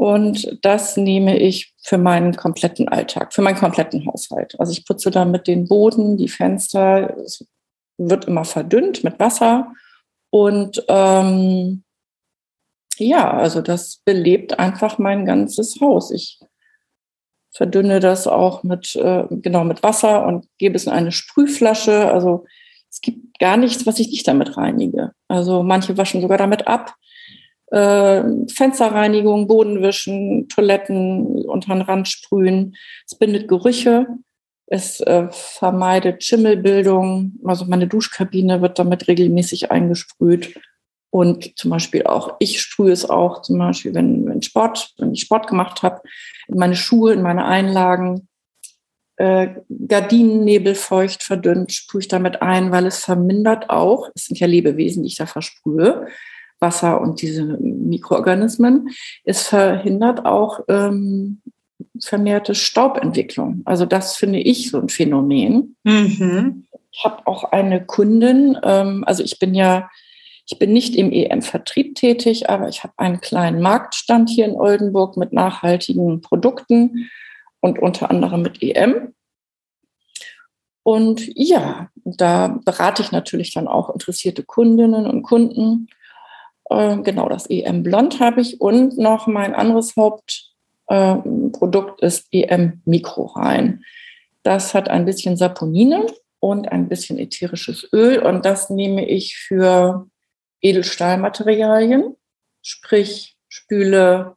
Und 0.00 0.56
das 0.62 0.96
nehme 0.96 1.38
ich 1.38 1.74
für 1.82 1.98
meinen 1.98 2.34
kompletten 2.34 2.88
Alltag, 2.88 3.34
für 3.34 3.42
meinen 3.42 3.58
kompletten 3.58 4.06
Haushalt. 4.06 4.58
Also 4.58 4.72
ich 4.72 4.86
putze 4.86 5.10
damit 5.10 5.46
den 5.46 5.68
Boden, 5.68 6.16
die 6.16 6.28
Fenster. 6.28 7.14
Es 7.18 7.46
wird 7.98 8.24
immer 8.24 8.46
verdünnt 8.46 9.04
mit 9.04 9.20
Wasser. 9.20 9.74
Und 10.30 10.82
ähm, 10.88 11.84
ja, 12.96 13.30
also 13.30 13.60
das 13.60 14.00
belebt 14.06 14.58
einfach 14.58 14.96
mein 14.96 15.26
ganzes 15.26 15.82
Haus. 15.82 16.12
Ich 16.12 16.40
verdünne 17.52 18.00
das 18.00 18.26
auch 18.26 18.62
mit, 18.62 18.96
äh, 18.96 19.24
genau, 19.28 19.64
mit 19.64 19.82
Wasser 19.82 20.24
und 20.24 20.46
gebe 20.56 20.76
es 20.76 20.86
in 20.86 20.92
eine 20.92 21.12
Sprühflasche. 21.12 22.10
Also 22.10 22.46
es 22.88 23.02
gibt 23.02 23.38
gar 23.38 23.58
nichts, 23.58 23.84
was 23.84 23.98
ich 23.98 24.08
nicht 24.08 24.26
damit 24.26 24.56
reinige. 24.56 25.12
Also 25.28 25.62
manche 25.62 25.98
waschen 25.98 26.22
sogar 26.22 26.38
damit 26.38 26.68
ab 26.68 26.96
äh, 27.70 28.22
Fensterreinigung, 28.52 29.46
Bodenwischen, 29.46 30.48
Toiletten 30.48 31.44
unter 31.46 31.74
den 31.74 31.82
Rand 31.82 32.08
sprühen. 32.08 32.76
Es 33.06 33.16
bindet 33.16 33.48
Gerüche. 33.48 34.06
Es 34.66 35.00
äh, 35.00 35.28
vermeidet 35.30 36.22
Schimmelbildung. 36.22 37.32
Also 37.44 37.64
meine 37.64 37.86
Duschkabine 37.88 38.62
wird 38.62 38.78
damit 38.78 39.08
regelmäßig 39.08 39.70
eingesprüht. 39.70 40.58
Und 41.12 41.58
zum 41.58 41.72
Beispiel 41.72 42.04
auch, 42.04 42.36
ich 42.38 42.60
sprühe 42.60 42.92
es 42.92 43.08
auch 43.08 43.42
zum 43.42 43.58
Beispiel, 43.58 43.94
wenn, 43.94 44.26
wenn 44.26 44.42
Sport, 44.42 44.94
wenn 44.98 45.12
ich 45.12 45.22
Sport 45.22 45.48
gemacht 45.48 45.82
habe, 45.82 46.02
in 46.46 46.56
meine 46.56 46.76
Schuhe, 46.76 47.12
in 47.12 47.22
meine 47.22 47.46
Einlagen. 47.46 48.28
äh, 49.16 49.48
Gardinennebel 49.68 50.74
feucht 50.74 51.22
verdünnt, 51.22 51.72
sprühe 51.72 52.00
ich 52.00 52.08
damit 52.08 52.40
ein, 52.40 52.72
weil 52.72 52.86
es 52.86 53.04
vermindert 53.04 53.68
auch, 53.68 54.08
es 54.14 54.24
sind 54.26 54.40
ja 54.40 54.46
Lebewesen, 54.46 55.02
die 55.02 55.08
ich 55.08 55.16
da 55.16 55.26
versprühe, 55.26 56.06
Wasser 56.60 57.00
und 57.00 57.22
diese 57.22 57.44
Mikroorganismen, 57.44 58.90
es 59.24 59.46
verhindert 59.46 60.26
auch 60.26 60.60
ähm, 60.68 61.40
vermehrte 62.00 62.54
Staubentwicklung. 62.54 63.62
Also 63.64 63.86
das 63.86 64.16
finde 64.16 64.38
ich 64.38 64.70
so 64.70 64.78
ein 64.78 64.88
Phänomen. 64.88 65.76
Mhm. 65.84 66.66
Ich 66.92 67.04
habe 67.04 67.26
auch 67.26 67.44
eine 67.44 67.84
Kundin, 67.84 68.58
ähm, 68.62 69.04
also 69.06 69.22
ich 69.22 69.38
bin 69.38 69.54
ja, 69.54 69.88
ich 70.46 70.58
bin 70.58 70.72
nicht 70.72 70.96
im 70.96 71.12
EM-Vertrieb 71.12 71.94
tätig, 71.94 72.50
aber 72.50 72.68
ich 72.68 72.82
habe 72.82 72.94
einen 72.96 73.20
kleinen 73.20 73.62
Marktstand 73.62 74.28
hier 74.28 74.46
in 74.46 74.56
Oldenburg 74.56 75.16
mit 75.16 75.32
nachhaltigen 75.32 76.20
Produkten 76.20 77.10
und 77.60 77.78
unter 77.78 78.10
anderem 78.10 78.42
mit 78.42 78.62
EM. 78.62 79.14
Und 80.82 81.22
ja, 81.36 81.90
da 82.04 82.58
berate 82.64 83.02
ich 83.02 83.12
natürlich 83.12 83.52
dann 83.52 83.68
auch 83.68 83.90
interessierte 83.90 84.42
Kundinnen 84.42 85.06
und 85.06 85.22
Kunden. 85.22 85.88
Äh, 86.70 86.98
genau, 87.02 87.28
das 87.28 87.50
EM 87.50 87.82
Blond 87.82 88.20
habe 88.20 88.40
ich 88.40 88.60
und 88.60 88.96
noch 88.96 89.26
mein 89.26 89.54
anderes 89.54 89.94
Hauptprodukt 89.96 92.02
äh, 92.02 92.06
ist 92.06 92.28
EM 92.32 92.80
Mikro 92.84 93.26
rein. 93.26 93.84
Das 94.42 94.72
hat 94.72 94.88
ein 94.88 95.04
bisschen 95.04 95.36
Saponine 95.36 96.06
und 96.38 96.70
ein 96.70 96.88
bisschen 96.88 97.18
ätherisches 97.18 97.88
Öl 97.92 98.20
und 98.20 98.46
das 98.46 98.70
nehme 98.70 99.06
ich 99.06 99.36
für 99.36 100.06
Edelstahlmaterialien, 100.62 102.16
sprich 102.62 103.36
Spüle, 103.48 104.36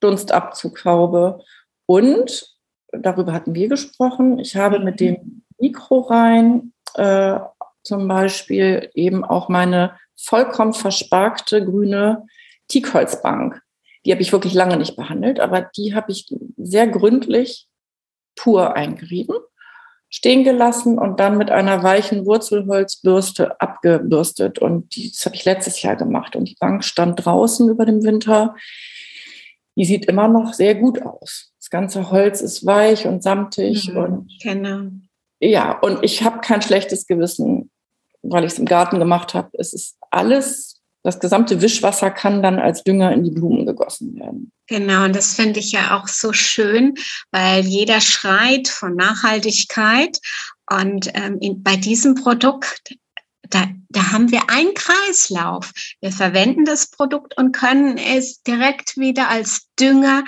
Dunstabzughaube 0.00 1.40
und 1.86 2.56
darüber 2.92 3.32
hatten 3.32 3.54
wir 3.54 3.68
gesprochen. 3.68 4.38
Ich 4.38 4.56
habe 4.56 4.78
mit 4.78 5.00
dem 5.00 5.42
Mikro 5.58 6.00
rein 6.00 6.72
äh, 6.94 7.38
zum 7.82 8.06
Beispiel 8.06 8.90
eben 8.94 9.24
auch 9.24 9.48
meine 9.48 9.96
vollkommen 10.24 10.72
versparkte 10.72 11.64
grüne 11.64 12.26
Teakholzbank. 12.68 13.60
Die 14.04 14.12
habe 14.12 14.22
ich 14.22 14.32
wirklich 14.32 14.54
lange 14.54 14.76
nicht 14.76 14.96
behandelt, 14.96 15.40
aber 15.40 15.62
die 15.76 15.94
habe 15.94 16.12
ich 16.12 16.32
sehr 16.56 16.88
gründlich 16.88 17.68
pur 18.34 18.74
eingerieben 18.74 19.36
stehen 20.12 20.44
gelassen 20.44 20.98
und 20.98 21.18
dann 21.20 21.38
mit 21.38 21.50
einer 21.50 21.82
weichen 21.82 22.26
Wurzelholzbürste 22.26 23.58
abgebürstet. 23.62 24.58
Und 24.58 24.94
das 24.94 25.24
habe 25.24 25.34
ich 25.34 25.46
letztes 25.46 25.80
Jahr 25.80 25.96
gemacht. 25.96 26.36
Und 26.36 26.44
die 26.50 26.56
Bank 26.60 26.84
stand 26.84 27.24
draußen 27.24 27.68
über 27.70 27.86
dem 27.86 28.04
Winter. 28.04 28.54
Die 29.74 29.86
sieht 29.86 30.04
immer 30.04 30.28
noch 30.28 30.52
sehr 30.52 30.74
gut 30.74 31.00
aus. 31.00 31.54
Das 31.58 31.70
ganze 31.70 32.10
Holz 32.10 32.42
ist 32.42 32.66
weich 32.66 33.06
und 33.06 33.22
samtig. 33.22 33.88
Mhm, 33.88 33.96
und 33.96 34.38
genau. 34.42 34.90
Ja, 35.40 35.78
und 35.78 36.04
ich 36.04 36.22
habe 36.22 36.40
kein 36.40 36.60
schlechtes 36.60 37.06
Gewissen, 37.06 37.70
weil 38.22 38.44
ich 38.44 38.52
es 38.52 38.58
im 38.58 38.66
Garten 38.66 38.98
gemacht 38.98 39.34
habe. 39.34 39.50
Es 39.54 39.72
ist 39.72 39.96
alles 40.10 40.82
das 41.02 41.18
gesamte 41.18 41.60
Wischwasser 41.60 42.10
kann 42.10 42.42
dann 42.42 42.60
als 42.60 42.84
Dünger 42.84 43.12
in 43.12 43.24
die 43.24 43.30
Blumen 43.30 43.66
gegossen 43.66 44.14
werden. 44.18 44.52
Genau, 44.68 45.04
und 45.04 45.16
das 45.16 45.34
finde 45.34 45.58
ich 45.58 45.72
ja 45.72 45.98
auch 45.98 46.06
so 46.06 46.32
schön, 46.32 46.94
weil 47.32 47.64
jeder 47.64 48.00
schreit 48.00 48.68
von 48.68 48.94
Nachhaltigkeit. 48.94 50.18
Und 50.70 51.10
ähm, 51.14 51.38
in, 51.40 51.62
bei 51.62 51.76
diesem 51.76 52.14
Produkt, 52.14 52.94
da, 53.50 53.66
da 53.88 54.12
haben 54.12 54.30
wir 54.30 54.48
einen 54.48 54.74
Kreislauf. 54.74 55.72
Wir 56.00 56.12
verwenden 56.12 56.64
das 56.64 56.88
Produkt 56.88 57.36
und 57.36 57.52
können 57.52 57.98
es 57.98 58.42
direkt 58.42 58.96
wieder 58.96 59.28
als 59.28 59.68
Dünger 59.78 60.24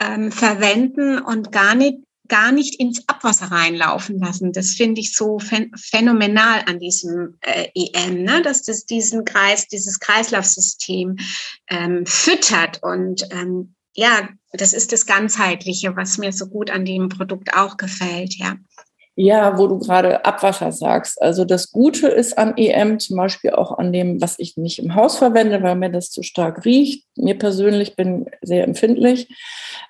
ähm, 0.00 0.32
verwenden 0.32 1.20
und 1.20 1.52
gar 1.52 1.76
nicht 1.76 1.98
gar 2.28 2.52
nicht 2.52 2.80
ins 2.80 3.06
Abwasser 3.08 3.46
reinlaufen 3.46 4.18
lassen. 4.18 4.52
Das 4.52 4.70
finde 4.70 5.00
ich 5.00 5.14
so 5.14 5.38
phänomenal 5.38 6.62
an 6.66 6.78
diesem 6.78 7.38
äh, 7.40 7.68
EM, 7.74 8.22
ne? 8.22 8.42
dass 8.42 8.62
das 8.62 8.84
diesen 8.84 9.24
Kreis, 9.24 9.68
dieses 9.68 10.00
Kreislaufsystem 10.00 11.16
ähm, 11.68 12.06
füttert. 12.06 12.82
Und 12.82 13.26
ähm, 13.30 13.74
ja, 13.94 14.28
das 14.52 14.72
ist 14.72 14.92
das 14.92 15.06
Ganzheitliche, 15.06 15.96
was 15.96 16.18
mir 16.18 16.32
so 16.32 16.46
gut 16.46 16.70
an 16.70 16.84
dem 16.84 17.08
Produkt 17.08 17.54
auch 17.54 17.76
gefällt, 17.76 18.36
ja. 18.36 18.56
Ja, 19.18 19.56
wo 19.56 19.66
du 19.66 19.78
gerade 19.78 20.26
Abwasser 20.26 20.72
sagst. 20.72 21.22
Also 21.22 21.46
das 21.46 21.72
Gute 21.72 22.06
ist 22.06 22.36
an 22.36 22.54
EM 22.58 22.98
zum 22.98 23.16
Beispiel 23.16 23.52
auch 23.52 23.78
an 23.78 23.90
dem, 23.90 24.20
was 24.20 24.38
ich 24.38 24.58
nicht 24.58 24.78
im 24.78 24.94
Haus 24.94 25.16
verwende, 25.16 25.62
weil 25.62 25.74
mir 25.74 25.90
das 25.90 26.10
zu 26.10 26.22
stark 26.22 26.66
riecht. 26.66 27.06
Mir 27.16 27.38
persönlich 27.38 27.96
bin 27.96 28.26
sehr 28.42 28.64
empfindlich. 28.64 29.28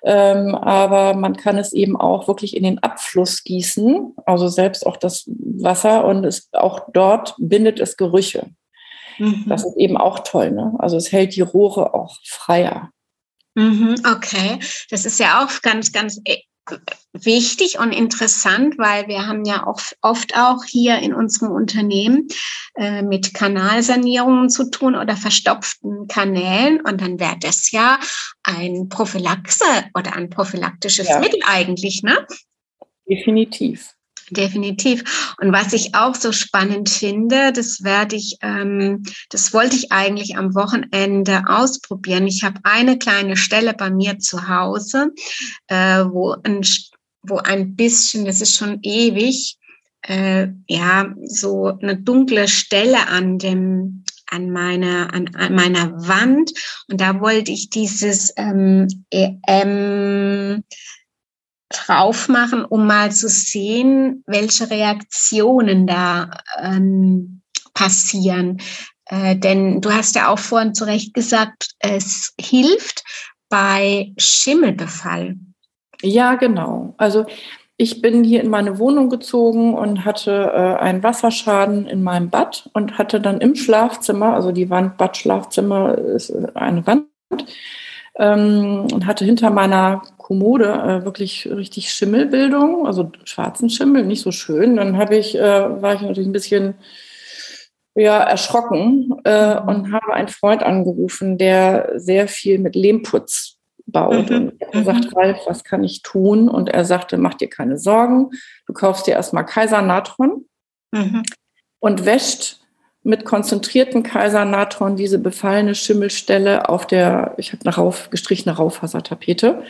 Ähm, 0.03 0.55
aber 0.55 1.13
man 1.13 1.35
kann 1.35 1.57
es 1.57 1.73
eben 1.73 1.97
auch 1.97 2.29
wirklich 2.29 2.55
in 2.55 2.63
den 2.63 2.79
Abfluss 2.79 3.43
gießen, 3.43 4.13
also 4.25 4.47
selbst 4.47 4.85
auch 4.85 4.95
das 4.95 5.25
Wasser 5.27 6.05
und 6.05 6.23
es, 6.23 6.47
auch 6.53 6.87
dort 6.93 7.35
bindet 7.37 7.81
es 7.81 7.97
Gerüche. 7.97 8.47
Mhm. 9.17 9.43
Das 9.47 9.65
ist 9.65 9.75
eben 9.75 9.97
auch 9.97 10.19
toll. 10.19 10.51
Ne? 10.51 10.73
Also 10.79 10.95
es 10.95 11.11
hält 11.11 11.35
die 11.35 11.41
Rohre 11.41 11.93
auch 11.93 12.15
freier. 12.23 12.91
Mhm, 13.55 13.95
okay, 14.05 14.59
das 14.91 15.05
ist 15.07 15.19
ja 15.19 15.43
auch 15.43 15.61
ganz, 15.63 15.91
ganz 15.91 16.21
äh, 16.25 16.37
wichtig 17.13 17.79
und 17.79 17.91
interessant, 17.91 18.77
weil 18.77 19.07
wir 19.07 19.25
haben 19.25 19.45
ja 19.45 19.65
oft, 19.65 19.97
oft 20.01 20.37
auch 20.37 20.63
hier 20.63 20.99
in 20.99 21.13
unserem 21.13 21.51
Unternehmen 21.51 22.27
äh, 22.75 23.01
mit 23.01 23.33
Kanalsanierungen 23.33 24.49
zu 24.49 24.69
tun 24.69 24.95
oder 24.95 25.15
verstopften 25.15 26.07
Kanälen 26.07 26.81
und 26.81 27.01
dann 27.01 27.19
wäre 27.19 27.37
das 27.39 27.71
ja 27.71 27.99
ein 28.43 28.89
Prophylaxe 28.89 29.65
oder 29.93 30.15
ein 30.15 30.29
prophylaktisches 30.29 31.09
ja. 31.09 31.19
Mittel 31.19 31.39
eigentlich, 31.45 32.03
ne? 32.03 32.25
Definitiv. 33.09 33.96
Definitiv. 34.29 35.35
Und 35.39 35.53
was 35.53 35.71
ich 35.71 35.95
auch 35.95 36.13
so 36.13 36.31
spannend 36.33 36.89
finde, 36.89 37.53
das 37.53 37.83
werde 37.83 38.17
ich, 38.17 38.37
ähm, 38.41 39.03
das 39.29 39.53
wollte 39.53 39.75
ich 39.77 39.91
eigentlich 39.91 40.37
am 40.37 40.53
Wochenende 40.53 41.43
ausprobieren. 41.47 42.27
Ich 42.27 42.43
habe 42.43 42.59
eine 42.63 42.97
kleine 42.97 43.37
Stelle 43.37 43.73
bei 43.73 43.89
mir 43.89 44.19
zu 44.19 44.49
Hause, 44.49 45.13
äh, 45.67 46.03
wo, 46.03 46.35
ein, 46.43 46.61
wo 47.21 47.37
ein 47.37 47.75
bisschen, 47.75 48.25
das 48.25 48.41
ist 48.41 48.57
schon 48.57 48.79
ewig, 48.81 49.57
äh, 50.01 50.47
ja, 50.67 51.13
so 51.25 51.77
eine 51.81 51.97
dunkle 51.97 52.47
Stelle 52.47 53.07
an 53.07 53.37
dem 53.37 54.03
an 54.29 54.49
meiner 54.49 55.13
an, 55.13 55.33
an 55.35 55.55
meiner 55.55 55.93
Wand 56.05 56.51
und 56.89 56.99
da 56.99 57.21
wollte 57.21 57.49
ich 57.51 57.69
dieses 57.69 58.33
ähm, 58.35 58.87
ähm, 59.09 60.63
drauf 61.69 62.29
machen, 62.29 62.65
um 62.65 62.87
mal 62.87 63.11
zu 63.11 63.27
sehen, 63.27 64.23
welche 64.25 64.69
Reaktionen 64.69 65.87
da 65.87 66.29
ähm, 66.61 67.41
passieren. 67.73 68.61
Äh, 69.05 69.35
denn 69.35 69.81
du 69.81 69.91
hast 69.91 70.15
ja 70.15 70.29
auch 70.29 70.39
vorhin 70.39 70.73
zu 70.73 70.85
Recht 70.85 71.13
gesagt, 71.13 71.71
es 71.79 72.33
hilft 72.39 73.03
bei 73.49 74.13
Schimmelbefall. 74.17 75.35
Ja, 76.01 76.35
genau. 76.35 76.93
Also 76.97 77.25
ich 77.77 78.01
bin 78.01 78.23
hier 78.23 78.41
in 78.41 78.49
meine 78.49 78.79
Wohnung 78.79 79.09
gezogen 79.09 79.75
und 79.75 80.03
hatte 80.03 80.51
äh, 80.53 80.81
einen 80.81 81.03
Wasserschaden 81.03 81.85
in 81.85 82.03
meinem 82.03 82.29
Bad 82.29 82.69
und 82.73 82.97
hatte 82.97 83.21
dann 83.21 83.39
im 83.39 83.55
Schlafzimmer, 83.55 84.33
also 84.33 84.51
die 84.51 84.69
Wand, 84.69 84.97
Bad-Schlafzimmer 84.97 85.97
ist 85.97 86.33
eine 86.55 86.85
Wand, 86.87 87.05
ähm, 88.15 88.87
und 88.91 89.05
hatte 89.05 89.25
hinter 89.25 89.51
meiner 89.51 90.01
Kommode 90.27 90.65
äh, 90.65 91.05
wirklich 91.05 91.49
richtig 91.49 91.89
Schimmelbildung, 91.89 92.85
also 92.85 93.13
schwarzen 93.23 93.69
Schimmel, 93.69 94.05
nicht 94.05 94.21
so 94.21 94.33
schön. 94.33 94.75
Dann 94.75 94.97
habe 94.97 95.15
ich, 95.15 95.37
äh, 95.37 95.81
war 95.81 95.93
ich 95.95 96.01
natürlich 96.01 96.27
ein 96.27 96.33
bisschen 96.33 96.73
ja, 97.95 98.23
erschrocken 98.23 99.21
äh, 99.23 99.57
und 99.57 99.93
habe 99.93 100.13
einen 100.13 100.27
Freund 100.27 100.63
angerufen, 100.63 101.37
der 101.37 101.93
sehr 101.95 102.27
viel 102.27 102.59
mit 102.59 102.75
Lehmputz 102.75 103.55
baut. 103.85 104.29
Mhm. 104.29 104.35
Und 104.35 104.61
er 104.61 104.81
mhm. 104.81 104.83
sagt, 104.83 105.15
Ralf, 105.15 105.37
was 105.45 105.63
kann 105.63 105.85
ich 105.85 106.01
tun? 106.01 106.49
Und 106.49 106.67
er 106.67 106.83
sagte, 106.83 107.17
mach 107.17 107.35
dir 107.35 107.47
keine 107.47 107.77
Sorgen, 107.77 108.31
du 108.65 108.73
kaufst 108.73 109.07
dir 109.07 109.13
erstmal 109.13 109.45
Kaisernatron 109.45 110.43
mhm. 110.91 111.23
und 111.79 112.05
wäscht 112.05 112.59
mit 113.07 113.23
konzentrierten 113.23 114.03
Kaisernatron 114.03 114.97
diese 114.97 115.17
befallene 115.17 115.75
Schimmelstelle 115.75 116.67
auf 116.67 116.85
der, 116.85 117.35
ich 117.37 117.53
habe 117.53 117.61
eine 117.63 117.73
rauf, 117.73 118.09
gestrichene 118.09 118.53
Raufasertapete. 118.53 119.63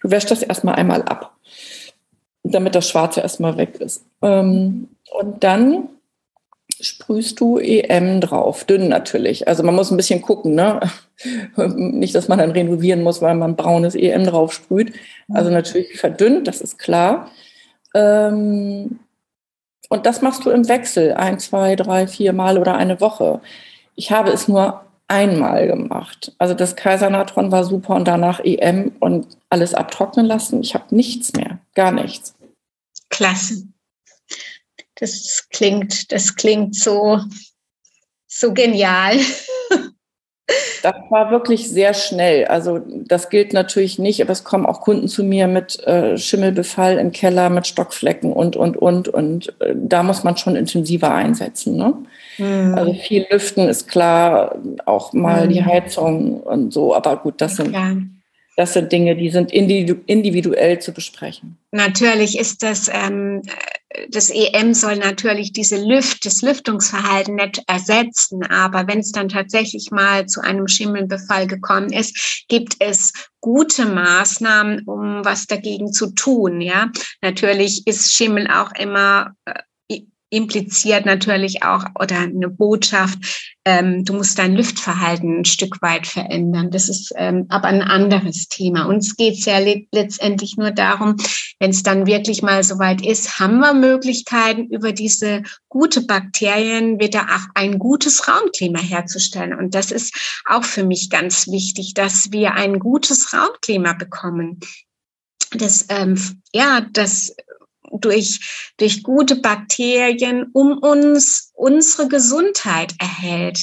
Du 0.00 0.10
wäschst 0.12 0.30
das 0.30 0.44
erstmal 0.44 0.76
einmal 0.76 1.02
ab, 1.02 1.36
damit 2.44 2.76
das 2.76 2.88
Schwarze 2.88 3.20
erstmal 3.20 3.56
weg 3.56 3.80
ist. 3.80 4.04
Ähm, 4.22 4.90
und 5.12 5.42
dann 5.42 5.88
sprühst 6.80 7.40
du 7.40 7.58
EM 7.58 8.20
drauf, 8.20 8.62
dünn 8.62 8.88
natürlich. 8.88 9.48
Also 9.48 9.64
man 9.64 9.74
muss 9.74 9.90
ein 9.90 9.96
bisschen 9.96 10.22
gucken, 10.22 10.54
ne? 10.54 10.78
Nicht, 11.56 12.14
dass 12.14 12.28
man 12.28 12.38
dann 12.38 12.52
renovieren 12.52 13.02
muss, 13.02 13.20
weil 13.20 13.34
man 13.34 13.56
braunes 13.56 13.96
EM 13.96 14.24
drauf 14.24 14.52
sprüht. 14.52 14.92
Also 15.32 15.50
natürlich 15.50 15.98
verdünnt, 15.98 16.46
das 16.46 16.60
ist 16.60 16.78
klar. 16.78 17.32
Ähm, 17.92 19.00
und 19.88 20.06
das 20.06 20.22
machst 20.22 20.44
du 20.44 20.50
im 20.50 20.68
Wechsel, 20.68 21.14
ein, 21.14 21.38
zwei, 21.38 21.76
drei, 21.76 22.06
vier 22.06 22.32
Mal 22.32 22.58
oder 22.58 22.76
eine 22.76 23.00
Woche. 23.00 23.40
Ich 23.94 24.10
habe 24.10 24.30
es 24.30 24.48
nur 24.48 24.84
einmal 25.08 25.66
gemacht. 25.66 26.32
Also 26.38 26.54
das 26.54 26.76
Kaisernatron 26.76 27.52
war 27.52 27.64
super 27.64 27.94
und 27.94 28.06
danach 28.06 28.40
EM 28.40 28.92
und 29.00 29.36
alles 29.50 29.74
abtrocknen 29.74 30.26
lassen. 30.26 30.60
Ich 30.62 30.74
habe 30.74 30.94
nichts 30.94 31.32
mehr, 31.34 31.58
gar 31.74 31.92
nichts. 31.92 32.34
Klasse. 33.10 33.68
Das 34.96 35.46
klingt, 35.50 36.12
das 36.12 36.34
klingt 36.36 36.74
so, 36.76 37.20
so 38.26 38.52
genial. 38.52 39.18
Das 40.82 40.94
war 41.08 41.30
wirklich 41.30 41.70
sehr 41.70 41.94
schnell. 41.94 42.44
Also 42.44 42.80
das 42.86 43.30
gilt 43.30 43.54
natürlich 43.54 43.98
nicht, 43.98 44.20
aber 44.20 44.32
es 44.32 44.44
kommen 44.44 44.66
auch 44.66 44.82
Kunden 44.82 45.08
zu 45.08 45.24
mir 45.24 45.46
mit 45.46 45.82
äh, 45.86 46.18
Schimmelbefall 46.18 46.98
im 46.98 47.12
Keller, 47.12 47.48
mit 47.48 47.66
Stockflecken 47.66 48.30
und, 48.30 48.54
und, 48.54 48.76
und. 48.76 49.08
Und 49.08 49.58
äh, 49.60 49.74
da 49.74 50.02
muss 50.02 50.24
man 50.24 50.36
schon 50.36 50.56
intensiver 50.56 51.14
einsetzen. 51.14 51.76
Ne? 51.76 51.94
Mhm. 52.36 52.74
Also 52.74 52.92
viel 52.92 53.26
lüften 53.30 53.68
ist 53.68 53.88
klar, 53.88 54.58
auch 54.84 55.14
mal 55.14 55.46
mhm. 55.46 55.52
die 55.52 55.64
Heizung 55.64 56.40
und 56.40 56.74
so. 56.74 56.94
Aber 56.94 57.16
gut, 57.16 57.40
das 57.40 57.56
sind, 57.56 57.74
das 58.58 58.74
sind 58.74 58.92
Dinge, 58.92 59.16
die 59.16 59.30
sind 59.30 59.52
individuell 59.52 60.78
zu 60.80 60.92
besprechen. 60.92 61.56
Natürlich 61.70 62.38
ist 62.38 62.62
das 62.62 62.90
ähm, 62.92 63.40
das 64.10 64.30
EM 64.30 64.74
soll 64.74 64.96
natürlich 64.96 65.52
diese 65.52 65.76
Lüft, 65.76 66.26
das 66.26 66.42
Lüftungsverhalten 66.42 67.34
nicht 67.34 67.62
ersetzen, 67.66 68.44
aber 68.44 68.86
wenn 68.86 69.00
es 69.00 69.12
dann 69.12 69.28
tatsächlich 69.28 69.90
mal 69.90 70.26
zu 70.26 70.40
einem 70.40 70.68
Schimmelbefall 70.68 71.46
gekommen 71.46 71.92
ist, 71.92 72.44
gibt 72.48 72.76
es 72.80 73.12
gute 73.40 73.86
Maßnahmen, 73.86 74.84
um 74.86 75.24
was 75.24 75.46
dagegen 75.46 75.92
zu 75.92 76.12
tun. 76.14 76.60
Ja, 76.60 76.90
natürlich 77.20 77.86
ist 77.86 78.14
Schimmel 78.14 78.48
auch 78.48 78.72
immer 78.74 79.34
äh, 79.44 79.54
impliziert 80.34 81.06
natürlich 81.06 81.62
auch 81.62 81.84
oder 81.98 82.18
eine 82.18 82.48
Botschaft, 82.48 83.18
ähm, 83.64 84.04
du 84.04 84.12
musst 84.12 84.38
dein 84.38 84.54
Lüftverhalten 84.54 85.40
ein 85.40 85.44
Stück 85.44 85.80
weit 85.80 86.06
verändern. 86.06 86.70
Das 86.70 86.88
ist 86.88 87.12
ähm, 87.16 87.46
aber 87.48 87.68
ein 87.68 87.82
anderes 87.82 88.48
Thema. 88.48 88.84
Uns 88.84 89.16
geht 89.16 89.34
es 89.34 89.44
ja 89.46 89.58
le 89.58 89.86
letztendlich 89.92 90.56
nur 90.56 90.70
darum, 90.70 91.16
wenn 91.58 91.70
es 91.70 91.82
dann 91.82 92.06
wirklich 92.06 92.42
mal 92.42 92.62
soweit 92.62 93.04
ist, 93.04 93.38
haben 93.38 93.60
wir 93.60 93.72
Möglichkeiten, 93.72 94.66
über 94.66 94.92
diese 94.92 95.42
gute 95.68 96.02
Bakterien 96.02 97.00
wieder 97.00 97.22
auch 97.22 97.48
ein 97.54 97.78
gutes 97.78 98.28
Raumklima 98.28 98.80
herzustellen. 98.80 99.54
Und 99.54 99.74
das 99.74 99.90
ist 99.90 100.42
auch 100.46 100.64
für 100.64 100.84
mich 100.84 101.08
ganz 101.08 101.48
wichtig, 101.48 101.94
dass 101.94 102.32
wir 102.32 102.54
ein 102.54 102.78
gutes 102.78 103.32
Raumklima 103.32 103.94
bekommen. 103.94 104.60
Das, 105.52 105.86
ähm, 105.88 106.18
ja, 106.52 106.82
das 106.92 107.34
durch, 107.98 108.72
durch 108.76 109.02
gute 109.02 109.36
Bakterien 109.36 110.50
um 110.52 110.78
uns 110.78 111.50
unsere 111.54 112.08
Gesundheit 112.08 112.94
erhält, 112.98 113.58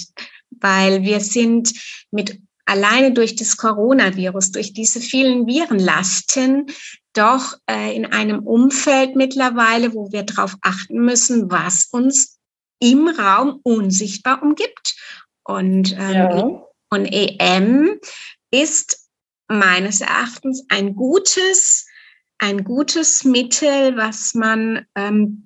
weil 0.50 1.04
wir 1.04 1.20
sind 1.20 1.74
mit 2.12 2.40
alleine 2.66 3.12
durch 3.12 3.36
das 3.36 3.58
Coronavirus, 3.58 4.52
durch 4.52 4.74
diese 4.74 5.02
vielen 5.02 5.46
Virenlasten 5.48 6.68
doch 7.14 7.58
äh, 7.70 7.96
in 7.96 8.06
einem 8.06 8.40
Umfeld 8.40 9.16
mittlerweile, 9.16 9.94
wo 9.94 10.12
wir 10.12 10.24
darauf 10.24 10.56
achten 10.62 11.00
müssen, 11.00 11.52
was 11.52 11.90
uns 11.92 12.40
im 12.80 13.08
Raum 13.08 13.60
unsichtbar 13.64 14.42
umgibt. 14.42 14.96
Und, 15.44 15.94
ähm, 15.94 16.14
ja. 16.14 16.64
und 16.90 17.06
EM 17.06 18.00
ist 18.52 19.10
meines 19.48 20.02
Erachtens 20.02 20.64
ein 20.70 20.96
gutes 20.96 21.86
ein 22.42 22.64
gutes 22.64 23.24
Mittel, 23.24 23.96
was 23.96 24.34
man, 24.34 24.86
ähm, 24.96 25.46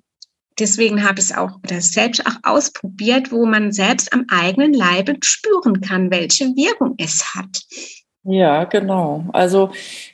deswegen 0.58 1.04
habe 1.04 1.20
ich 1.20 1.26
es 1.26 1.36
auch 1.36 1.58
das 1.62 1.92
selbst 1.92 2.26
auch 2.26 2.38
ausprobiert, 2.42 3.30
wo 3.30 3.44
man 3.44 3.70
selbst 3.70 4.12
am 4.12 4.26
eigenen 4.30 4.72
Leibe 4.72 5.14
spüren 5.20 5.80
kann, 5.82 6.10
welche 6.10 6.46
Wirkung 6.56 6.94
es 6.98 7.34
hat. 7.34 7.62
Ja, 8.24 8.64
genau. 8.64 9.26
Also 9.32 9.70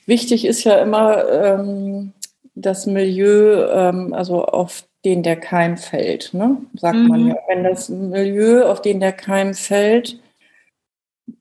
wichtig 0.06 0.44
ist 0.44 0.64
ja 0.64 0.82
immer 0.82 1.28
ähm, 1.30 2.12
das 2.54 2.86
Milieu, 2.86 3.64
ähm, 3.70 4.12
also 4.12 4.44
auf 4.44 4.84
den 5.04 5.22
der 5.22 5.36
Keim 5.36 5.78
fällt, 5.78 6.34
ne? 6.34 6.58
sagt 6.74 6.96
mhm. 6.96 7.08
man 7.08 7.26
ja. 7.28 7.36
Wenn 7.48 7.64
das 7.64 7.88
Milieu, 7.88 8.66
auf 8.66 8.82
den 8.82 9.00
der 9.00 9.12
Keim 9.12 9.54
fällt, 9.54 10.20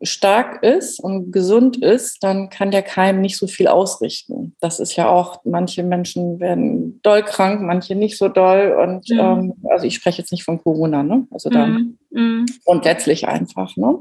stark 0.03 0.63
ist 0.63 0.99
und 0.99 1.31
gesund 1.31 1.77
ist, 1.77 2.23
dann 2.23 2.49
kann 2.49 2.71
der 2.71 2.81
Keim 2.81 3.21
nicht 3.21 3.37
so 3.37 3.47
viel 3.47 3.67
ausrichten. 3.67 4.55
Das 4.59 4.79
ist 4.79 4.95
ja 4.95 5.09
auch, 5.09 5.41
manche 5.45 5.83
Menschen 5.83 6.39
werden 6.39 6.99
doll 7.03 7.23
krank, 7.23 7.61
manche 7.61 7.95
nicht 7.95 8.17
so 8.17 8.27
doll. 8.27 8.75
Und 8.81 9.09
mhm. 9.09 9.19
ähm, 9.19 9.53
also 9.69 9.85
ich 9.85 9.95
spreche 9.95 10.21
jetzt 10.21 10.31
nicht 10.31 10.43
von 10.43 10.61
Corona, 10.61 11.03
ne? 11.03 11.27
Also 11.31 11.49
da 11.49 11.67
mhm. 11.67 11.97
mhm. 12.09 12.45
grundsätzlich 12.65 13.27
einfach, 13.27 13.75
ne? 13.77 13.99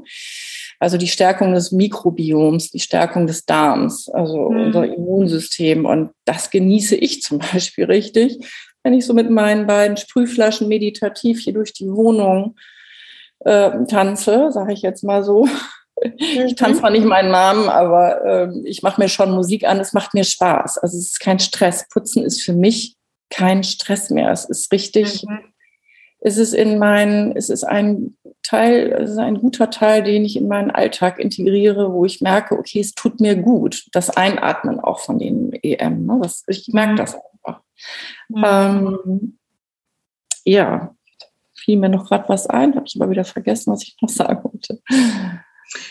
Also 0.79 0.97
die 0.97 1.07
Stärkung 1.07 1.53
des 1.53 1.71
Mikrobioms, 1.71 2.71
die 2.71 2.79
Stärkung 2.79 3.27
des 3.27 3.45
Darms, 3.45 4.09
also 4.09 4.49
mhm. 4.49 4.61
unser 4.61 4.85
Immunsystem. 4.85 5.85
Und 5.85 6.09
das 6.25 6.49
genieße 6.49 6.95
ich 6.95 7.21
zum 7.21 7.37
Beispiel 7.53 7.85
richtig, 7.85 8.39
wenn 8.83 8.93
ich 8.93 9.05
so 9.05 9.13
mit 9.13 9.29
meinen 9.29 9.67
beiden 9.67 9.97
Sprühflaschen 9.97 10.67
meditativ 10.67 11.39
hier 11.41 11.53
durch 11.53 11.73
die 11.73 11.87
Wohnung 11.87 12.55
äh, 13.41 13.71
tanze, 13.87 14.51
sage 14.51 14.73
ich 14.73 14.81
jetzt 14.81 15.03
mal 15.03 15.23
so. 15.23 15.47
Ich 16.17 16.55
tanze 16.55 16.79
zwar 16.79 16.89
nicht 16.89 17.05
meinen 17.05 17.31
Namen, 17.31 17.69
aber 17.69 18.25
äh, 18.25 18.59
ich 18.65 18.81
mache 18.81 18.99
mir 18.99 19.09
schon 19.09 19.31
Musik 19.31 19.67
an. 19.67 19.79
Es 19.79 19.93
macht 19.93 20.13
mir 20.13 20.23
Spaß. 20.23 20.79
Also 20.79 20.97
es 20.97 21.11
ist 21.11 21.19
kein 21.19 21.39
Stress. 21.39 21.87
Putzen 21.89 22.23
ist 22.23 22.41
für 22.41 22.53
mich 22.53 22.95
kein 23.29 23.63
Stress 23.63 24.09
mehr. 24.09 24.31
Es 24.31 24.45
ist 24.45 24.71
richtig. 24.71 25.23
Mhm. 25.23 25.39
Es 26.23 26.37
ist 26.37 26.53
in 26.53 26.77
meinen, 26.77 27.35
es 27.35 27.49
ist 27.49 27.63
ein 27.63 28.15
Teil, 28.43 28.91
es 28.91 29.11
ist 29.11 29.17
ein 29.17 29.39
guter 29.39 29.71
Teil, 29.71 30.03
den 30.03 30.23
ich 30.23 30.35
in 30.37 30.47
meinen 30.47 30.69
Alltag 30.69 31.19
integriere, 31.19 31.93
wo 31.93 32.05
ich 32.05 32.21
merke, 32.21 32.57
okay, 32.57 32.79
es 32.79 32.93
tut 32.93 33.19
mir 33.19 33.35
gut. 33.35 33.87
Das 33.91 34.09
Einatmen 34.11 34.79
auch 34.79 34.99
von 34.99 35.17
den 35.17 35.53
EM. 35.63 36.05
Ne? 36.05 36.19
Das, 36.21 36.43
ich 36.47 36.67
merke 36.73 36.93
mhm. 36.93 36.97
das 36.97 37.15
einfach. 37.15 37.61
Mhm. 38.29 38.43
Ähm, 38.45 39.37
ja, 40.45 40.95
fiel 41.55 41.77
mir 41.77 41.89
noch 41.89 42.07
gerade 42.07 42.27
was 42.29 42.47
ein, 42.47 42.75
habe 42.75 42.85
ich 42.87 42.99
aber 42.99 43.09
wieder 43.09 43.23
vergessen, 43.23 43.71
was 43.71 43.83
ich 43.83 43.95
noch 44.01 44.09
sagen 44.09 44.43
wollte. 44.43 44.81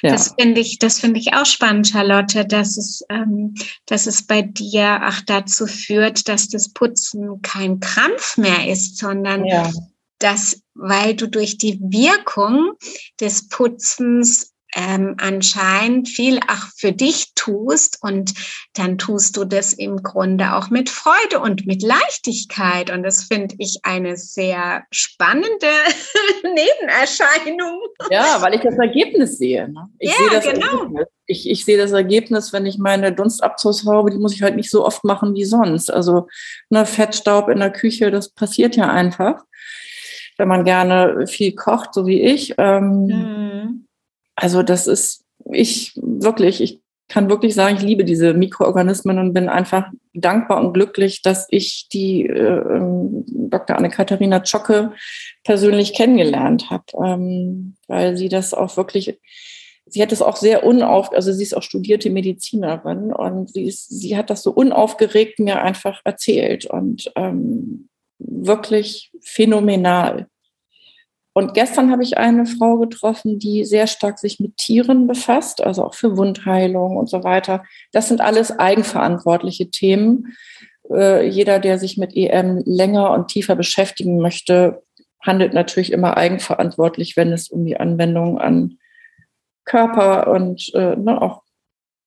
Ja. 0.02 0.12
Das 0.12 0.34
finde 0.38 0.60
ich, 0.60 0.78
das 0.78 1.00
finde 1.00 1.20
ich 1.20 1.34
auch 1.34 1.46
spannend, 1.46 1.88
Charlotte, 1.88 2.44
dass 2.44 2.76
es, 2.76 3.02
ähm, 3.08 3.54
dass 3.86 4.06
es 4.06 4.26
bei 4.26 4.42
dir 4.42 5.00
auch 5.06 5.20
dazu 5.26 5.66
führt, 5.66 6.28
dass 6.28 6.48
das 6.48 6.72
Putzen 6.72 7.40
kein 7.42 7.80
Krampf 7.80 8.36
mehr 8.36 8.68
ist, 8.68 8.98
sondern 8.98 9.44
ja. 9.44 9.70
dass, 10.18 10.62
weil 10.74 11.14
du 11.14 11.28
durch 11.28 11.58
die 11.58 11.80
Wirkung 11.80 12.72
des 13.20 13.48
Putzens 13.48 14.49
ähm, 14.76 15.16
anscheinend 15.20 16.08
viel 16.08 16.38
auch 16.38 16.68
für 16.76 16.92
dich 16.92 17.34
tust 17.34 17.98
und 18.02 18.34
dann 18.74 18.98
tust 18.98 19.36
du 19.36 19.44
das 19.44 19.72
im 19.72 20.02
Grunde 20.02 20.54
auch 20.54 20.70
mit 20.70 20.90
Freude 20.90 21.40
und 21.40 21.66
mit 21.66 21.82
Leichtigkeit 21.82 22.90
und 22.90 23.02
das 23.02 23.24
finde 23.24 23.54
ich 23.58 23.80
eine 23.82 24.16
sehr 24.16 24.84
spannende 24.90 25.66
Nebenerscheinung. 26.42 27.80
Ja, 28.10 28.40
weil 28.40 28.54
ich 28.54 28.60
das 28.60 28.78
Ergebnis 28.78 29.38
sehe. 29.38 29.68
Ne? 29.68 29.88
Ich 29.98 30.10
ja, 30.10 30.16
sehe 30.16 30.30
das 30.30 30.54
genau. 30.54 30.78
Ergebnis. 30.78 31.06
Ich, 31.26 31.48
ich 31.48 31.64
sehe 31.64 31.78
das 31.78 31.92
Ergebnis, 31.92 32.52
wenn 32.52 32.66
ich 32.66 32.78
meine 32.78 33.12
Dunstabzugshaube, 33.12 34.10
die 34.10 34.18
muss 34.18 34.34
ich 34.34 34.42
halt 34.42 34.56
nicht 34.56 34.70
so 34.70 34.84
oft 34.84 35.04
machen 35.04 35.34
wie 35.34 35.44
sonst. 35.44 35.92
Also 35.92 36.26
ne, 36.70 36.86
Fettstaub 36.86 37.48
in 37.48 37.60
der 37.60 37.70
Küche, 37.70 38.10
das 38.10 38.30
passiert 38.30 38.76
ja 38.76 38.88
einfach 38.88 39.44
wenn 40.38 40.48
man 40.48 40.64
gerne 40.64 41.26
viel 41.26 41.54
kocht, 41.54 41.92
so 41.92 42.06
wie 42.06 42.22
ich. 42.22 42.54
Ähm, 42.56 43.04
mhm 43.04 43.49
also 44.40 44.62
das 44.62 44.86
ist, 44.86 45.24
ich 45.52 45.92
wirklich, 45.96 46.62
ich 46.62 46.80
kann 47.08 47.28
wirklich 47.28 47.54
sagen, 47.54 47.76
ich 47.76 47.82
liebe 47.82 48.04
diese 48.04 48.32
Mikroorganismen 48.32 49.18
und 49.18 49.34
bin 49.34 49.50
einfach 49.50 49.90
dankbar 50.14 50.60
und 50.64 50.72
glücklich, 50.72 51.20
dass 51.20 51.46
ich 51.50 51.88
die 51.92 52.24
äh, 52.24 52.76
ähm, 52.76 53.24
Dr. 53.26 53.76
Anne-Katharina 53.76 54.42
Zschocke 54.42 54.92
persönlich 55.44 55.92
kennengelernt 55.92 56.70
habe, 56.70 56.84
ähm, 57.04 57.74
weil 57.86 58.16
sie 58.16 58.30
das 58.30 58.54
auch 58.54 58.78
wirklich, 58.78 59.18
sie 59.86 60.00
hat 60.00 60.12
das 60.12 60.22
auch 60.22 60.36
sehr 60.36 60.64
unauf, 60.64 61.12
also 61.12 61.32
sie 61.32 61.42
ist 61.42 61.54
auch 61.54 61.62
studierte 61.62 62.08
Medizinerin 62.08 63.12
und 63.12 63.52
sie, 63.52 63.64
ist, 63.64 63.90
sie 63.90 64.16
hat 64.16 64.30
das 64.30 64.42
so 64.42 64.52
unaufgeregt 64.52 65.38
mir 65.38 65.60
einfach 65.60 66.00
erzählt 66.04 66.64
und 66.64 67.12
ähm, 67.14 67.90
wirklich 68.18 69.10
phänomenal. 69.20 70.28
Und 71.32 71.54
gestern 71.54 71.92
habe 71.92 72.02
ich 72.02 72.18
eine 72.18 72.44
Frau 72.44 72.78
getroffen, 72.78 73.38
die 73.38 73.64
sehr 73.64 73.86
stark 73.86 74.18
sich 74.18 74.40
mit 74.40 74.56
Tieren 74.56 75.06
befasst, 75.06 75.62
also 75.62 75.84
auch 75.84 75.94
für 75.94 76.16
Wundheilung 76.16 76.96
und 76.96 77.08
so 77.08 77.22
weiter. 77.22 77.64
Das 77.92 78.08
sind 78.08 78.20
alles 78.20 78.58
eigenverantwortliche 78.58 79.70
Themen. 79.70 80.34
Äh, 80.90 81.28
jeder, 81.28 81.60
der 81.60 81.78
sich 81.78 81.96
mit 81.96 82.16
EM 82.16 82.62
länger 82.66 83.12
und 83.12 83.28
tiefer 83.28 83.54
beschäftigen 83.54 84.18
möchte, 84.20 84.82
handelt 85.22 85.54
natürlich 85.54 85.92
immer 85.92 86.16
eigenverantwortlich, 86.16 87.16
wenn 87.16 87.32
es 87.32 87.48
um 87.48 87.64
die 87.64 87.78
Anwendung 87.78 88.38
an 88.38 88.78
Körper 89.64 90.28
und 90.32 90.72
äh, 90.74 90.96
ne, 90.96 91.22
auch 91.22 91.42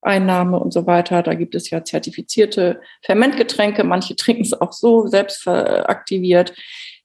Einnahme 0.01 0.59
und 0.59 0.73
so 0.73 0.85
weiter. 0.85 1.23
Da 1.23 1.33
gibt 1.33 1.55
es 1.55 1.69
ja 1.69 1.85
zertifizierte 1.85 2.81
Fermentgetränke. 3.03 3.85
Manche 3.85 4.17
trinken 4.17 4.43
es 4.43 4.53
auch 4.53 4.73
so 4.73 5.07
selbst 5.07 5.47
aktiviert. 5.47 6.53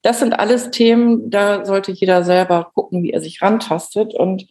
Das 0.03 0.21
sind 0.21 0.33
alles 0.33 0.71
Themen, 0.71 1.31
da 1.31 1.65
sollte 1.65 1.93
jeder 1.93 2.23
selber 2.23 2.71
gucken, 2.75 3.03
wie 3.03 3.11
er 3.11 3.21
sich 3.21 3.43
rantastet. 3.43 4.15
Und 4.15 4.47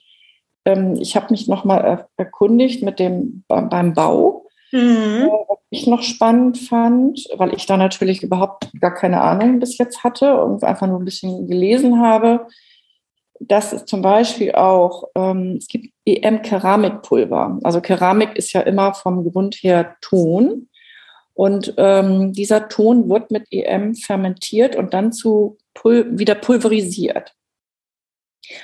ähm, 0.66 0.96
ich 1.00 1.16
habe 1.16 1.28
mich 1.32 1.48
nochmal 1.48 1.84
er 1.84 2.10
erkundigt 2.18 2.84
mit 2.84 3.00
dem 3.00 3.44
beim 3.48 3.94
Bau. 3.94 4.46
Mhm. 4.72 4.80
Äh, 4.80 5.30
was 5.48 5.60
ich 5.70 5.88
noch 5.88 6.02
spannend 6.02 6.58
fand, 6.58 7.28
weil 7.38 7.54
ich 7.54 7.66
da 7.66 7.78
natürlich 7.78 8.24
überhaupt 8.24 8.70
gar 8.80 8.94
keine 8.94 9.22
Ahnung 9.22 9.60
bis 9.60 9.78
jetzt 9.78 10.04
hatte 10.04 10.42
und 10.42 10.64
einfach 10.64 10.88
nur 10.88 11.00
ein 11.00 11.06
bisschen 11.06 11.48
gelesen 11.48 12.02
habe, 12.02 12.48
dass 13.40 13.74
es 13.74 13.86
zum 13.86 14.02
Beispiel 14.02 14.54
auch, 14.54 15.06
ähm, 15.16 15.56
es 15.58 15.68
gibt 15.68 15.94
EM-Keramikpulver. 16.06 17.60
Also 17.64 17.82
Keramik 17.82 18.36
ist 18.36 18.54
ja 18.54 18.62
immer 18.62 18.94
vom 18.94 19.30
Grund 19.30 19.56
her 19.56 19.96
Ton. 20.02 20.70
Und 21.38 21.76
ähm, 21.78 22.34
dieser 22.34 22.68
Ton 22.68 23.10
wird 23.10 23.30
mit 23.30 23.46
EM 23.52 23.94
fermentiert 23.94 24.76
und 24.76 24.96
dann 24.96 25.14
zu 25.14 25.60
Pul 25.76 26.18
wieder 26.18 26.34
pulverisiert. 26.34 27.36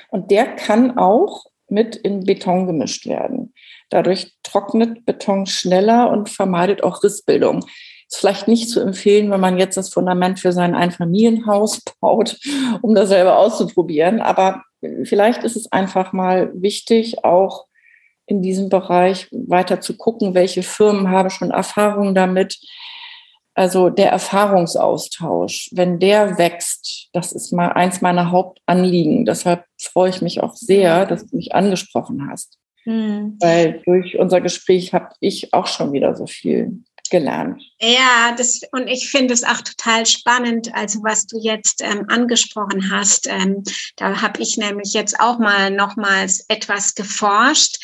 Und 0.08 0.32
der 0.32 0.56
kann 0.56 0.98
auch 0.98 1.44
mit 1.68 1.94
in 1.94 2.24
Beton 2.24 2.66
gemischt 2.66 3.06
werden. 3.06 3.54
Dadurch 3.90 4.34
trocknet 4.42 5.06
Beton 5.06 5.46
schneller 5.46 6.10
und 6.10 6.28
vermeidet 6.28 6.82
auch 6.82 7.04
Rissbildung. 7.04 7.64
Ist 8.08 8.18
vielleicht 8.18 8.48
nicht 8.48 8.68
zu 8.68 8.80
empfehlen, 8.80 9.30
wenn 9.30 9.40
man 9.40 9.56
jetzt 9.56 9.76
das 9.76 9.90
Fundament 9.90 10.40
für 10.40 10.50
sein 10.50 10.74
Einfamilienhaus 10.74 11.80
baut, 12.00 12.40
um 12.82 12.96
das 12.96 13.08
selber 13.08 13.38
auszuprobieren. 13.38 14.20
Aber 14.20 14.64
vielleicht 15.04 15.44
ist 15.44 15.54
es 15.54 15.70
einfach 15.70 16.12
mal 16.12 16.50
wichtig, 16.60 17.24
auch 17.24 17.66
in 18.26 18.42
diesem 18.42 18.68
Bereich 18.68 19.28
weiter 19.30 19.80
zu 19.80 19.96
gucken, 19.96 20.34
welche 20.34 20.62
Firmen 20.62 21.10
haben 21.10 21.30
schon 21.30 21.50
Erfahrung 21.50 22.14
damit. 22.14 22.58
Also 23.54 23.88
der 23.88 24.10
Erfahrungsaustausch, 24.10 25.70
wenn 25.72 26.00
der 26.00 26.38
wächst, 26.38 27.08
das 27.12 27.32
ist 27.32 27.52
mal 27.52 27.68
eins 27.68 28.00
meiner 28.00 28.32
Hauptanliegen. 28.32 29.24
Deshalb 29.24 29.64
freue 29.80 30.10
ich 30.10 30.22
mich 30.22 30.42
auch 30.42 30.56
sehr, 30.56 31.06
dass 31.06 31.26
du 31.26 31.36
mich 31.36 31.54
angesprochen 31.54 32.28
hast. 32.28 32.58
Mhm. 32.84 33.38
Weil 33.40 33.80
durch 33.84 34.18
unser 34.18 34.40
Gespräch 34.40 34.92
habe 34.92 35.10
ich 35.20 35.54
auch 35.54 35.68
schon 35.68 35.92
wieder 35.92 36.16
so 36.16 36.26
viel 36.26 36.82
gelernt. 37.10 37.62
Ja, 37.80 38.34
das, 38.36 38.62
und 38.72 38.88
ich 38.88 39.08
finde 39.08 39.34
es 39.34 39.44
auch 39.44 39.60
total 39.60 40.06
spannend, 40.06 40.74
also 40.74 41.00
was 41.02 41.26
du 41.26 41.38
jetzt 41.38 41.82
ähm, 41.82 42.06
angesprochen 42.08 42.90
hast. 42.90 43.28
Ähm, 43.28 43.62
da 43.96 44.22
habe 44.22 44.42
ich 44.42 44.56
nämlich 44.56 44.94
jetzt 44.94 45.20
auch 45.20 45.38
mal 45.38 45.70
nochmals 45.70 46.44
etwas 46.48 46.94
geforscht, 46.94 47.76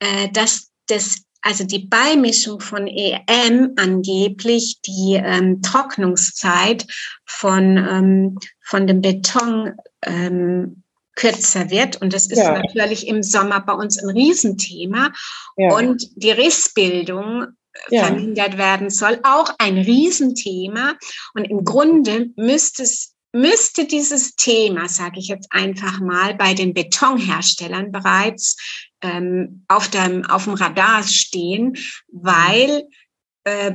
äh, 0.00 0.28
dass 0.30 0.70
das 0.86 1.26
also 1.42 1.62
die 1.62 1.86
Beimischung 1.86 2.60
von 2.60 2.88
EM 2.88 3.74
angeblich 3.76 4.80
die 4.84 5.14
ähm, 5.14 5.62
Trocknungszeit 5.62 6.86
von, 7.24 7.76
ähm, 7.76 8.38
von 8.64 8.88
dem 8.88 9.00
Beton 9.00 9.74
ähm, 10.02 10.82
kürzer 11.14 11.70
wird. 11.70 12.02
Und 12.02 12.12
das 12.12 12.26
ist 12.26 12.38
ja. 12.38 12.58
natürlich 12.58 13.06
im 13.06 13.22
Sommer 13.22 13.60
bei 13.60 13.74
uns 13.74 13.96
ein 13.96 14.10
Riesenthema. 14.10 15.12
Ja. 15.56 15.72
Und 15.74 16.08
die 16.16 16.32
Rissbildung 16.32 17.46
ja. 17.90 18.06
vermindert 18.06 18.58
werden 18.58 18.90
soll, 18.90 19.20
auch 19.22 19.54
ein 19.58 19.78
Riesenthema. 19.78 20.94
Und 21.34 21.44
im 21.44 21.64
Grunde 21.64 22.30
müsste 22.36 22.82
es 22.82 23.12
müsste 23.32 23.84
dieses 23.84 24.34
Thema, 24.34 24.88
sage 24.88 25.20
ich 25.20 25.28
jetzt 25.28 25.48
einfach 25.50 26.00
mal, 26.00 26.34
bei 26.34 26.54
den 26.54 26.72
Betonherstellern 26.72 27.92
bereits 27.92 28.56
ähm, 29.06 29.64
auf, 29.68 29.88
dem, 29.88 30.24
auf 30.26 30.44
dem 30.44 30.54
Radar 30.54 31.02
stehen, 31.04 31.76
weil 32.08 32.84
äh, 33.44 33.72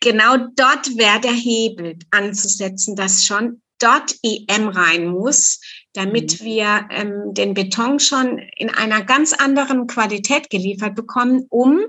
genau 0.00 0.36
dort 0.56 0.96
wäre 0.98 1.20
der 1.20 1.32
Hebel 1.32 1.98
anzusetzen, 2.10 2.96
dass 2.96 3.24
schon 3.24 3.62
dort 3.78 4.14
EM 4.22 4.68
rein 4.68 5.06
muss, 5.06 5.60
damit 5.92 6.40
mhm. 6.40 6.44
wir 6.44 6.88
ähm, 6.90 7.34
den 7.34 7.54
Beton 7.54 7.98
schon 7.98 8.38
in 8.56 8.70
einer 8.70 9.02
ganz 9.02 9.32
anderen 9.32 9.86
Qualität 9.86 10.50
geliefert 10.50 10.94
bekommen, 10.94 11.46
um, 11.48 11.80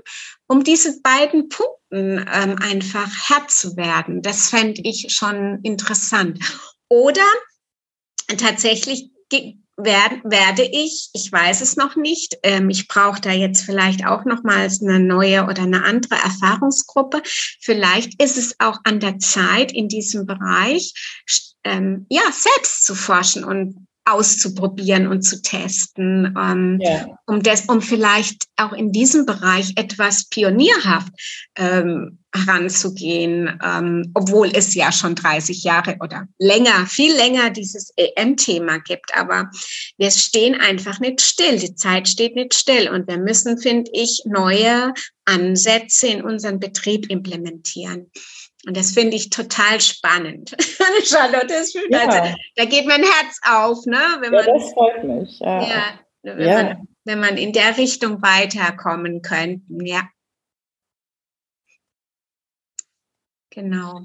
um 0.46 0.64
diese 0.64 1.00
beiden 1.02 1.48
Punkten 1.48 2.26
ähm, 2.32 2.56
einfach 2.60 3.08
Herr 3.28 3.46
zu 3.48 3.76
werden. 3.76 4.22
Das 4.22 4.50
fände 4.50 4.82
ich 4.84 5.06
schon 5.10 5.60
interessant. 5.62 6.38
Oder 6.88 7.26
tatsächlich 8.38 9.10
werd, 9.76 10.22
werde 10.24 10.62
ich, 10.62 11.10
ich 11.12 11.30
weiß 11.30 11.60
es 11.60 11.76
noch 11.76 11.96
nicht, 11.96 12.38
ähm, 12.42 12.70
ich 12.70 12.86
brauche 12.88 13.20
da 13.20 13.32
jetzt 13.32 13.62
vielleicht 13.62 14.06
auch 14.06 14.24
nochmals 14.24 14.80
eine 14.80 15.00
neue 15.00 15.44
oder 15.44 15.62
eine 15.62 15.84
andere 15.84 16.14
Erfahrungsgruppe. 16.14 17.22
Vielleicht 17.24 18.22
ist 18.22 18.38
es 18.38 18.54
auch 18.60 18.78
an 18.84 19.00
der 19.00 19.18
Zeit, 19.18 19.72
in 19.72 19.88
diesem 19.88 20.26
Bereich 20.26 20.92
ähm, 21.64 22.06
ja, 22.08 22.22
selbst 22.30 22.84
zu 22.84 22.94
forschen 22.94 23.44
und 23.44 23.86
auszuprobieren 24.04 25.06
und 25.06 25.22
zu 25.22 25.40
testen, 25.40 26.34
ähm, 26.38 26.78
ja. 26.80 27.06
um, 27.26 27.42
das, 27.42 27.66
um 27.66 27.80
vielleicht 27.80 28.44
auch 28.56 28.72
in 28.72 28.92
diesem 28.92 29.24
Bereich 29.24 29.72
etwas 29.76 30.26
pionierhaft 30.28 31.12
ähm, 31.56 32.18
heranzugehen, 32.34 33.58
ähm, 33.64 34.10
obwohl 34.14 34.50
es 34.52 34.74
ja 34.74 34.92
schon 34.92 35.14
30 35.14 35.64
Jahre 35.64 35.96
oder 36.00 36.26
länger, 36.38 36.86
viel 36.86 37.14
länger 37.14 37.50
dieses 37.50 37.92
EM-Thema 37.96 38.78
gibt. 38.78 39.16
Aber 39.16 39.50
wir 39.96 40.10
stehen 40.10 40.54
einfach 40.54 41.00
nicht 41.00 41.22
still. 41.22 41.58
Die 41.58 41.74
Zeit 41.74 42.08
steht 42.08 42.34
nicht 42.34 42.54
still 42.54 42.90
und 42.90 43.08
wir 43.08 43.18
müssen, 43.18 43.58
finde 43.58 43.90
ich, 43.94 44.22
neue 44.26 44.92
Ansätze 45.24 46.08
in 46.08 46.22
unseren 46.22 46.60
Betrieb 46.60 47.08
implementieren. 47.10 48.10
Und 48.66 48.76
das 48.76 48.92
finde 48.92 49.16
ich 49.16 49.30
total 49.30 49.80
spannend. 49.80 50.56
Charlotte, 51.04 51.52
ist, 51.52 51.74
ja. 51.90 52.06
also, 52.06 52.34
da 52.56 52.64
geht 52.64 52.86
mein 52.86 53.02
Herz 53.02 53.40
auf, 53.46 53.84
ne? 53.86 53.98
Wenn 54.20 54.32
man, 54.32 54.46
ja, 54.46 54.52
das 54.54 54.72
freut 54.72 55.04
mich. 55.04 55.38
Ja, 55.38 55.62
ja, 55.62 55.84
wenn, 56.22 56.48
ja. 56.48 56.62
Man, 56.62 56.88
wenn 57.04 57.20
man 57.20 57.36
in 57.36 57.52
der 57.52 57.76
Richtung 57.76 58.22
weiterkommen 58.22 59.22
könnte. 59.22 59.62
Ja. 59.84 60.08
Genau. 63.50 64.00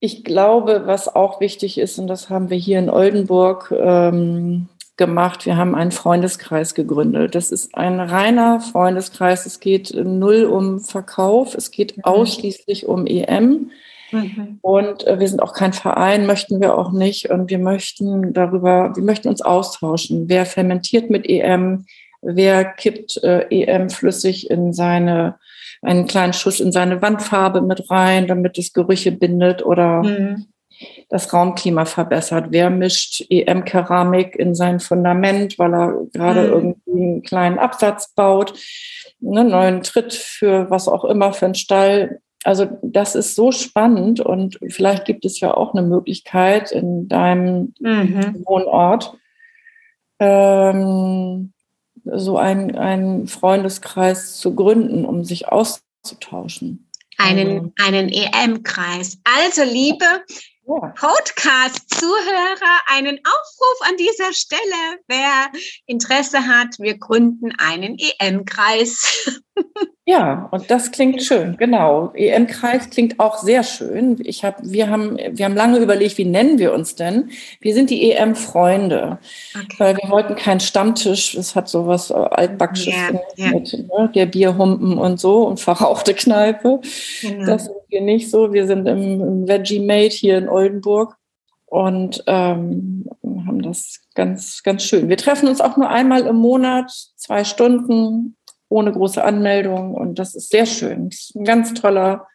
Ich 0.00 0.24
glaube, 0.24 0.82
was 0.86 1.08
auch 1.08 1.40
wichtig 1.40 1.78
ist, 1.78 1.98
und 1.98 2.08
das 2.08 2.28
haben 2.28 2.50
wir 2.50 2.56
hier 2.56 2.80
in 2.80 2.90
Oldenburg 2.90 3.70
ähm, 3.70 4.68
gemacht, 4.96 5.46
wir 5.46 5.56
haben 5.56 5.74
einen 5.74 5.92
Freundeskreis 5.92 6.74
gegründet. 6.74 7.34
Das 7.34 7.52
ist 7.52 7.74
ein 7.76 8.00
reiner 8.00 8.60
Freundeskreis. 8.60 9.46
Es 9.46 9.60
geht 9.60 9.94
null 9.94 10.44
um 10.44 10.80
Verkauf, 10.80 11.54
es 11.54 11.70
geht 11.70 11.96
mhm. 11.96 12.04
ausschließlich 12.04 12.86
um 12.86 13.06
EM. 13.06 13.70
Mhm. 14.12 14.58
Und 14.60 15.06
äh, 15.06 15.18
wir 15.18 15.28
sind 15.28 15.42
auch 15.42 15.54
kein 15.54 15.72
Verein, 15.72 16.26
möchten 16.26 16.60
wir 16.60 16.78
auch 16.78 16.92
nicht. 16.92 17.30
Und 17.30 17.50
wir 17.50 17.58
möchten 17.58 18.32
darüber, 18.32 18.94
wir 18.94 19.02
möchten 19.02 19.28
uns 19.28 19.42
austauschen. 19.42 20.28
Wer 20.28 20.46
fermentiert 20.46 21.10
mit 21.10 21.28
EM? 21.28 21.86
Wer 22.20 22.64
kippt 22.64 23.22
äh, 23.24 23.46
EM 23.50 23.90
flüssig 23.90 24.48
in 24.50 24.72
seine, 24.72 25.38
einen 25.80 26.06
kleinen 26.06 26.32
Schuss 26.32 26.60
in 26.60 26.70
seine 26.70 27.02
Wandfarbe 27.02 27.60
mit 27.62 27.90
rein, 27.90 28.26
damit 28.26 28.58
es 28.58 28.72
Gerüche 28.72 29.10
bindet 29.10 29.64
oder 29.64 30.02
mhm. 30.02 30.46
das 31.08 31.32
Raumklima 31.32 31.84
verbessert? 31.84 32.46
Wer 32.50 32.70
mischt 32.70 33.26
EM-Keramik 33.28 34.36
in 34.36 34.54
sein 34.54 34.78
Fundament, 34.78 35.58
weil 35.58 35.74
er 35.74 35.94
gerade 36.12 36.42
mhm. 36.42 36.52
irgendwie 36.52 36.90
einen 36.92 37.22
kleinen 37.22 37.58
Absatz 37.58 38.12
baut? 38.14 38.54
einen 39.24 39.48
neuen 39.48 39.82
Tritt 39.82 40.12
für 40.12 40.68
was 40.70 40.88
auch 40.88 41.04
immer, 41.04 41.32
für 41.32 41.46
einen 41.46 41.54
Stall 41.54 42.20
also 42.44 42.78
das 42.82 43.14
ist 43.14 43.34
so 43.34 43.52
spannend 43.52 44.20
und 44.20 44.58
vielleicht 44.68 45.04
gibt 45.04 45.24
es 45.24 45.40
ja 45.40 45.54
auch 45.54 45.74
eine 45.74 45.86
Möglichkeit 45.86 46.72
in 46.72 47.08
deinem 47.08 47.74
mhm. 47.78 48.42
Wohnort, 48.44 49.16
ähm, 50.18 51.52
so 52.04 52.36
einen, 52.36 52.76
einen 52.76 53.28
Freundeskreis 53.28 54.38
zu 54.38 54.54
gründen, 54.54 55.04
um 55.04 55.24
sich 55.24 55.48
auszutauschen. 55.48 56.88
Einen, 57.18 57.72
also 57.78 57.96
einen 57.96 58.08
EM-Kreis. 58.08 59.18
Also 59.24 59.62
liebe. 59.62 60.04
Podcast-Zuhörer, 60.64 62.78
einen 62.86 63.18
Aufruf 63.18 63.88
an 63.88 63.96
dieser 63.98 64.32
Stelle. 64.32 65.00
Wer 65.08 65.50
Interesse 65.86 66.46
hat, 66.46 66.78
wir 66.78 66.96
gründen 66.98 67.50
einen 67.58 67.98
EM-Kreis. 67.98 69.42
Ja, 70.04 70.48
und 70.50 70.68
das 70.68 70.90
klingt 70.90 71.22
schön, 71.22 71.56
genau. 71.56 72.10
EM-Kreis 72.14 72.90
klingt 72.90 73.20
auch 73.20 73.38
sehr 73.38 73.62
schön. 73.62 74.18
Ich 74.24 74.44
hab, 74.44 74.56
wir, 74.60 74.90
haben, 74.90 75.16
wir 75.16 75.44
haben 75.44 75.54
lange 75.54 75.78
überlegt, 75.78 76.18
wie 76.18 76.24
nennen 76.24 76.58
wir 76.58 76.72
uns 76.72 76.96
denn? 76.96 77.30
Wir 77.60 77.72
sind 77.72 77.88
die 77.88 78.10
EM-Freunde, 78.10 79.20
okay. 79.54 79.76
weil 79.78 79.96
wir 79.98 80.10
wollten 80.10 80.34
keinen 80.34 80.58
Stammtisch, 80.58 81.36
es 81.36 81.54
hat 81.54 81.68
sowas 81.68 82.10
altbacksches 82.10 82.92
yeah, 82.92 83.20
yeah. 83.38 83.50
mit 83.50 83.72
ne? 83.72 84.10
der 84.12 84.26
Bierhumpen 84.26 84.98
und 84.98 85.20
so 85.20 85.46
und 85.46 85.60
verrauchte 85.60 86.14
Kneipe. 86.14 86.80
Genau. 87.20 87.46
Das 87.46 87.70
wir 87.92 88.00
nicht 88.00 88.30
so. 88.30 88.52
Wir 88.52 88.66
sind 88.66 88.86
im, 88.88 89.20
im 89.20 89.48
Veggie-Mate 89.48 90.16
hier 90.16 90.38
in 90.38 90.48
Oldenburg 90.48 91.16
und 91.66 92.24
ähm, 92.26 93.08
haben 93.46 93.62
das 93.62 94.00
ganz, 94.14 94.62
ganz 94.62 94.82
schön. 94.84 95.08
Wir 95.08 95.16
treffen 95.16 95.48
uns 95.48 95.60
auch 95.60 95.76
nur 95.76 95.88
einmal 95.88 96.26
im 96.26 96.36
Monat, 96.36 96.90
zwei 97.16 97.44
Stunden, 97.44 98.36
ohne 98.68 98.92
große 98.92 99.22
Anmeldung. 99.22 99.94
Und 99.94 100.18
das 100.18 100.34
ist 100.34 100.50
sehr 100.50 100.66
schön. 100.66 101.10
Das 101.10 101.20
ist 101.20 101.36
ein 101.36 101.44
ganz 101.44 101.74
toller, 101.74 102.26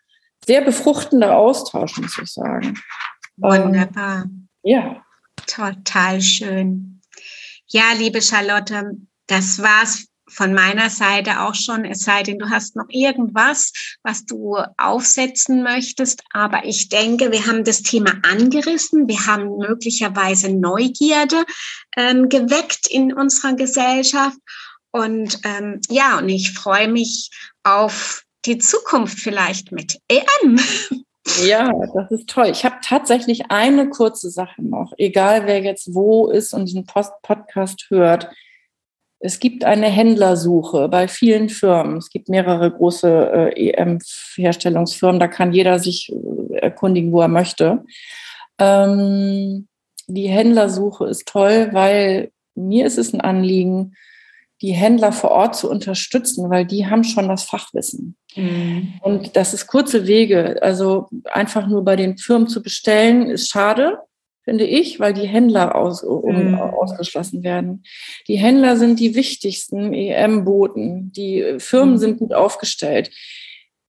sehr 0.46 0.62
befruchtender 0.62 1.36
Austausch, 1.36 1.98
muss 1.98 2.18
ich 2.18 2.32
sagen. 2.32 2.80
Wunderbar. 3.38 4.24
Ähm, 4.24 4.48
ja. 4.64 5.04
Total 5.46 6.22
schön. 6.22 7.02
Ja, 7.68 7.94
liebe 7.98 8.22
Charlotte, 8.22 8.92
das 9.28 9.62
war's 9.62 10.07
von 10.30 10.54
meiner 10.54 10.90
Seite 10.90 11.42
auch 11.42 11.56
schon, 11.56 11.86
es 11.86 12.02
sei 12.02 12.24
denn, 12.24 12.40
du 12.40 12.50
hast 12.50 12.76
noch 12.76 12.88
irgendwas, 12.90 13.72
was 14.04 14.26
du 14.26 14.58
aufsetzen 14.78 15.64
möchtest. 15.64 16.24
Aber 16.32 16.66
ich 16.66 16.90
denke, 16.90 17.32
wir 17.32 17.46
haben 17.46 17.64
das 17.64 17.82
Thema 17.82 18.12
angerissen. 18.24 19.08
Wir 19.08 19.26
haben 19.26 19.58
möglicherweise 19.58 20.52
Neugierde 20.54 21.44
ähm, 21.96 22.30
geweckt 22.30 22.88
in 22.90 23.14
unserer 23.14 23.54
Gesellschaft. 23.54 24.38
Und 24.92 25.40
ähm, 25.44 25.82
ja, 25.90 26.18
und 26.18 26.30
ich 26.30 26.54
freue 26.54 26.88
mich 26.88 27.30
auf 27.64 28.24
die 28.46 28.58
Zukunft 28.58 29.20
vielleicht 29.20 29.72
mit 29.72 30.00
EM. 30.08 30.60
Ja, 31.44 31.72
das 31.94 32.12
ist 32.12 32.30
toll. 32.30 32.48
Ich 32.48 32.64
habe 32.64 32.78
tatsächlich 32.82 33.52
eine 33.52 33.90
kurze 33.90 34.30
Sache 34.30 34.64
noch, 34.64 34.94
egal 34.98 35.46
wer 35.46 35.62
jetzt 35.62 35.94
wo 35.94 36.30
ist 36.30 36.54
und 36.54 36.66
diesen 36.66 36.86
Post 36.86 37.12
Podcast 37.22 37.88
hört. 37.90 38.30
Es 39.20 39.40
gibt 39.40 39.64
eine 39.64 39.88
Händlersuche 39.88 40.90
bei 40.90 41.08
vielen 41.08 41.50
Firmen. 41.50 41.98
Es 41.98 42.10
gibt 42.10 42.30
mehrere 42.30 42.72
große 42.72 43.54
äh, 43.56 43.72
EM-Herstellungsfirmen. 43.72 45.20
Da 45.20 45.28
kann 45.28 45.54
jeder 45.54 45.80
sich 45.80 46.12
äh, 46.12 46.58
erkundigen, 46.58 47.12
wo 47.12 47.22
er 47.22 47.28
möchte. 47.28 47.84
Ähm, 48.60 49.68
die 50.08 50.28
Händlersuche 50.28 51.06
ist 51.06 51.28
toll, 51.28 51.70
weil 51.72 52.32
mir 52.56 52.86
ist 52.86 52.98
es 52.98 53.14
ein 53.14 53.22
Anliegen, 53.22 53.94
die 54.62 54.72
Händler 54.72 55.12
vor 55.12 55.32
Ort 55.32 55.56
zu 55.56 55.70
unterstützen, 55.70 56.50
weil 56.50 56.66
die 56.66 56.88
haben 56.88 57.04
schon 57.04 57.28
das 57.28 57.44
Fachwissen. 57.44 58.16
Mhm. 58.36 58.94
Und 59.02 59.36
das 59.36 59.54
ist 59.54 59.68
kurze 59.68 60.08
Wege. 60.08 60.58
Also 60.62 61.10
einfach 61.26 61.68
nur 61.68 61.84
bei 61.84 61.96
den 61.96 62.18
Firmen 62.18 62.48
zu 62.48 62.64
bestellen, 62.64 63.30
ist 63.30 63.50
schade, 63.50 64.00
finde 64.48 64.64
ich, 64.64 64.98
weil 65.02 65.12
die 65.12 65.28
Händler 65.28 65.76
aus, 65.76 66.04
um, 66.04 66.52
mhm. 66.52 66.56
ausgeschlossen 66.56 67.44
werden. 67.44 67.84
Die 68.30 68.38
Händler 68.38 68.78
sind 68.78 68.98
die 68.98 69.14
wichtigsten 69.14 69.94
EM-Boten. 69.94 71.12
Die 71.12 71.56
Firmen 71.58 71.96
mhm. 71.96 71.98
sind 71.98 72.20
gut 72.20 72.34
aufgestellt. 72.34 73.12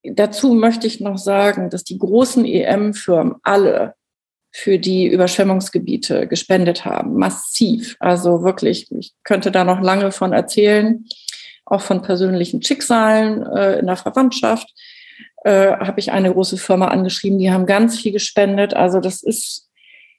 Dazu 0.02 0.54
möchte 0.54 0.88
ich 0.88 0.98
noch 0.98 1.16
sagen, 1.16 1.70
dass 1.70 1.84
die 1.84 1.96
großen 1.96 2.44
EM-Firmen 2.44 3.36
alle 3.44 3.94
für 4.50 4.80
die 4.80 5.06
Überschwemmungsgebiete 5.06 6.26
gespendet 6.26 6.84
haben, 6.84 7.14
massiv. 7.14 7.96
Also 8.00 8.42
wirklich, 8.42 8.90
ich 8.90 9.12
könnte 9.22 9.52
da 9.52 9.62
noch 9.62 9.80
lange 9.80 10.10
von 10.10 10.32
erzählen, 10.32 11.04
auch 11.66 11.82
von 11.82 12.02
persönlichen 12.02 12.64
Schicksalen 12.64 13.46
äh, 13.46 13.78
in 13.78 13.86
der 13.86 13.96
Verwandtschaft. 13.96 14.68
Äh, 15.44 15.76
habe 15.76 16.00
ich 16.00 16.10
eine 16.10 16.32
große 16.32 16.56
Firma 16.56 16.88
angeschrieben, 16.88 17.38
die 17.38 17.52
haben 17.52 17.66
ganz 17.66 18.00
viel 18.00 18.10
gespendet. 18.10 18.74
Also 18.74 18.98
das 18.98 19.22
ist, 19.22 19.67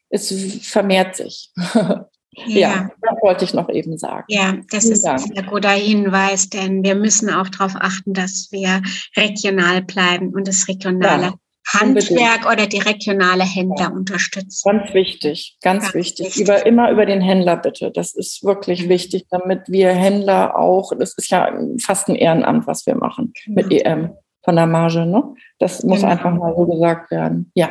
es 0.10 0.34
vermehrt 0.68 1.16
sich. 1.16 1.52
Ja. 2.48 2.58
ja, 2.58 2.90
das 3.02 3.22
wollte 3.22 3.44
ich 3.44 3.54
noch 3.54 3.70
eben 3.70 3.98
sagen. 3.98 4.26
Ja, 4.30 4.56
das 4.72 4.84
Vielen 4.84 4.94
ist 4.94 5.06
Dank. 5.06 5.22
ein 5.22 5.34
sehr 5.34 5.44
guter 5.44 5.72
Hinweis, 5.72 6.50
denn 6.50 6.84
wir 6.84 6.96
müssen 6.96 7.30
auch 7.30 7.50
darauf 7.50 7.76
achten, 7.76 8.14
dass 8.14 8.50
wir 8.52 8.82
regional 9.18 9.82
bleiben 9.82 10.30
und 10.30 10.48
das 10.48 10.68
regionale 10.68 11.24
ja. 11.24 11.34
Handwerk 11.68 12.46
oder 12.52 12.68
die 12.68 12.80
regionale 12.80 13.44
Händler 13.44 13.90
ja. 13.90 13.90
unterstützen. 13.90 14.70
Ganz 14.70 14.94
wichtig, 14.94 15.58
ganz, 15.62 15.86
ganz 15.86 15.96
wichtig. 15.96 16.28
wichtig. 16.28 16.42
Über, 16.42 16.66
immer 16.66 16.92
über 16.92 17.06
den 17.06 17.22
Händler 17.22 17.58
bitte. 17.58 17.92
Das 17.92 18.14
ist 18.14 18.44
wirklich 18.44 18.90
wichtig, 18.90 19.26
damit 19.30 19.62
wir 19.68 19.92
Händler 19.92 20.58
auch, 20.58 20.94
das 20.98 21.16
ist 21.16 21.30
ja 21.30 21.52
fast 21.82 22.08
ein 22.10 22.16
Ehrenamt, 22.16 22.68
was 22.68 22.86
wir 22.86 22.96
machen 22.96 23.34
mhm. 23.46 23.54
mit 23.54 23.72
EM 23.72 24.12
von 24.44 24.56
der 24.56 24.68
Marge. 24.68 25.06
Ne? 25.06 25.24
Das 25.60 25.84
muss 25.84 26.00
genau. 26.00 26.12
einfach 26.12 26.34
mal 26.34 26.56
so 26.56 26.66
gesagt 26.66 27.12
werden. 27.12 27.52
Ja. 27.54 27.70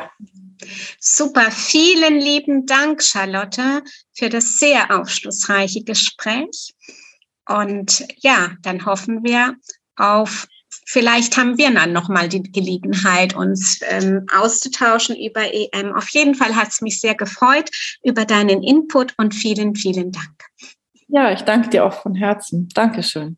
Super, 0.99 1.51
vielen 1.51 2.19
lieben 2.19 2.65
Dank, 2.65 3.03
Charlotte, 3.03 3.83
für 4.13 4.29
das 4.29 4.57
sehr 4.57 4.97
aufschlussreiche 4.97 5.83
Gespräch. 5.83 6.73
Und 7.47 8.05
ja, 8.17 8.51
dann 8.61 8.85
hoffen 8.85 9.23
wir 9.23 9.55
auf 9.95 10.47
Vielleicht 10.85 11.37
haben 11.37 11.57
wir 11.57 11.73
dann 11.73 11.93
nochmal 11.93 12.29
die 12.29 12.43
Gelegenheit, 12.43 13.35
uns 13.35 13.79
ähm, 13.89 14.25
auszutauschen 14.35 15.15
über 15.15 15.41
EM. 15.53 15.95
Auf 15.95 16.09
jeden 16.09 16.35
Fall 16.35 16.55
hat 16.55 16.69
es 16.69 16.81
mich 16.81 16.99
sehr 16.99 17.15
gefreut 17.15 17.69
über 18.03 18.25
deinen 18.25 18.63
Input 18.63 19.13
und 19.17 19.33
vielen, 19.33 19.75
vielen 19.75 20.11
Dank. 20.11 20.45
Ja, 21.07 21.31
ich 21.31 21.41
danke 21.41 21.69
dir 21.69 21.85
auch 21.85 22.01
von 22.01 22.13
Herzen. 22.15 22.69
Dankeschön. 22.73 23.37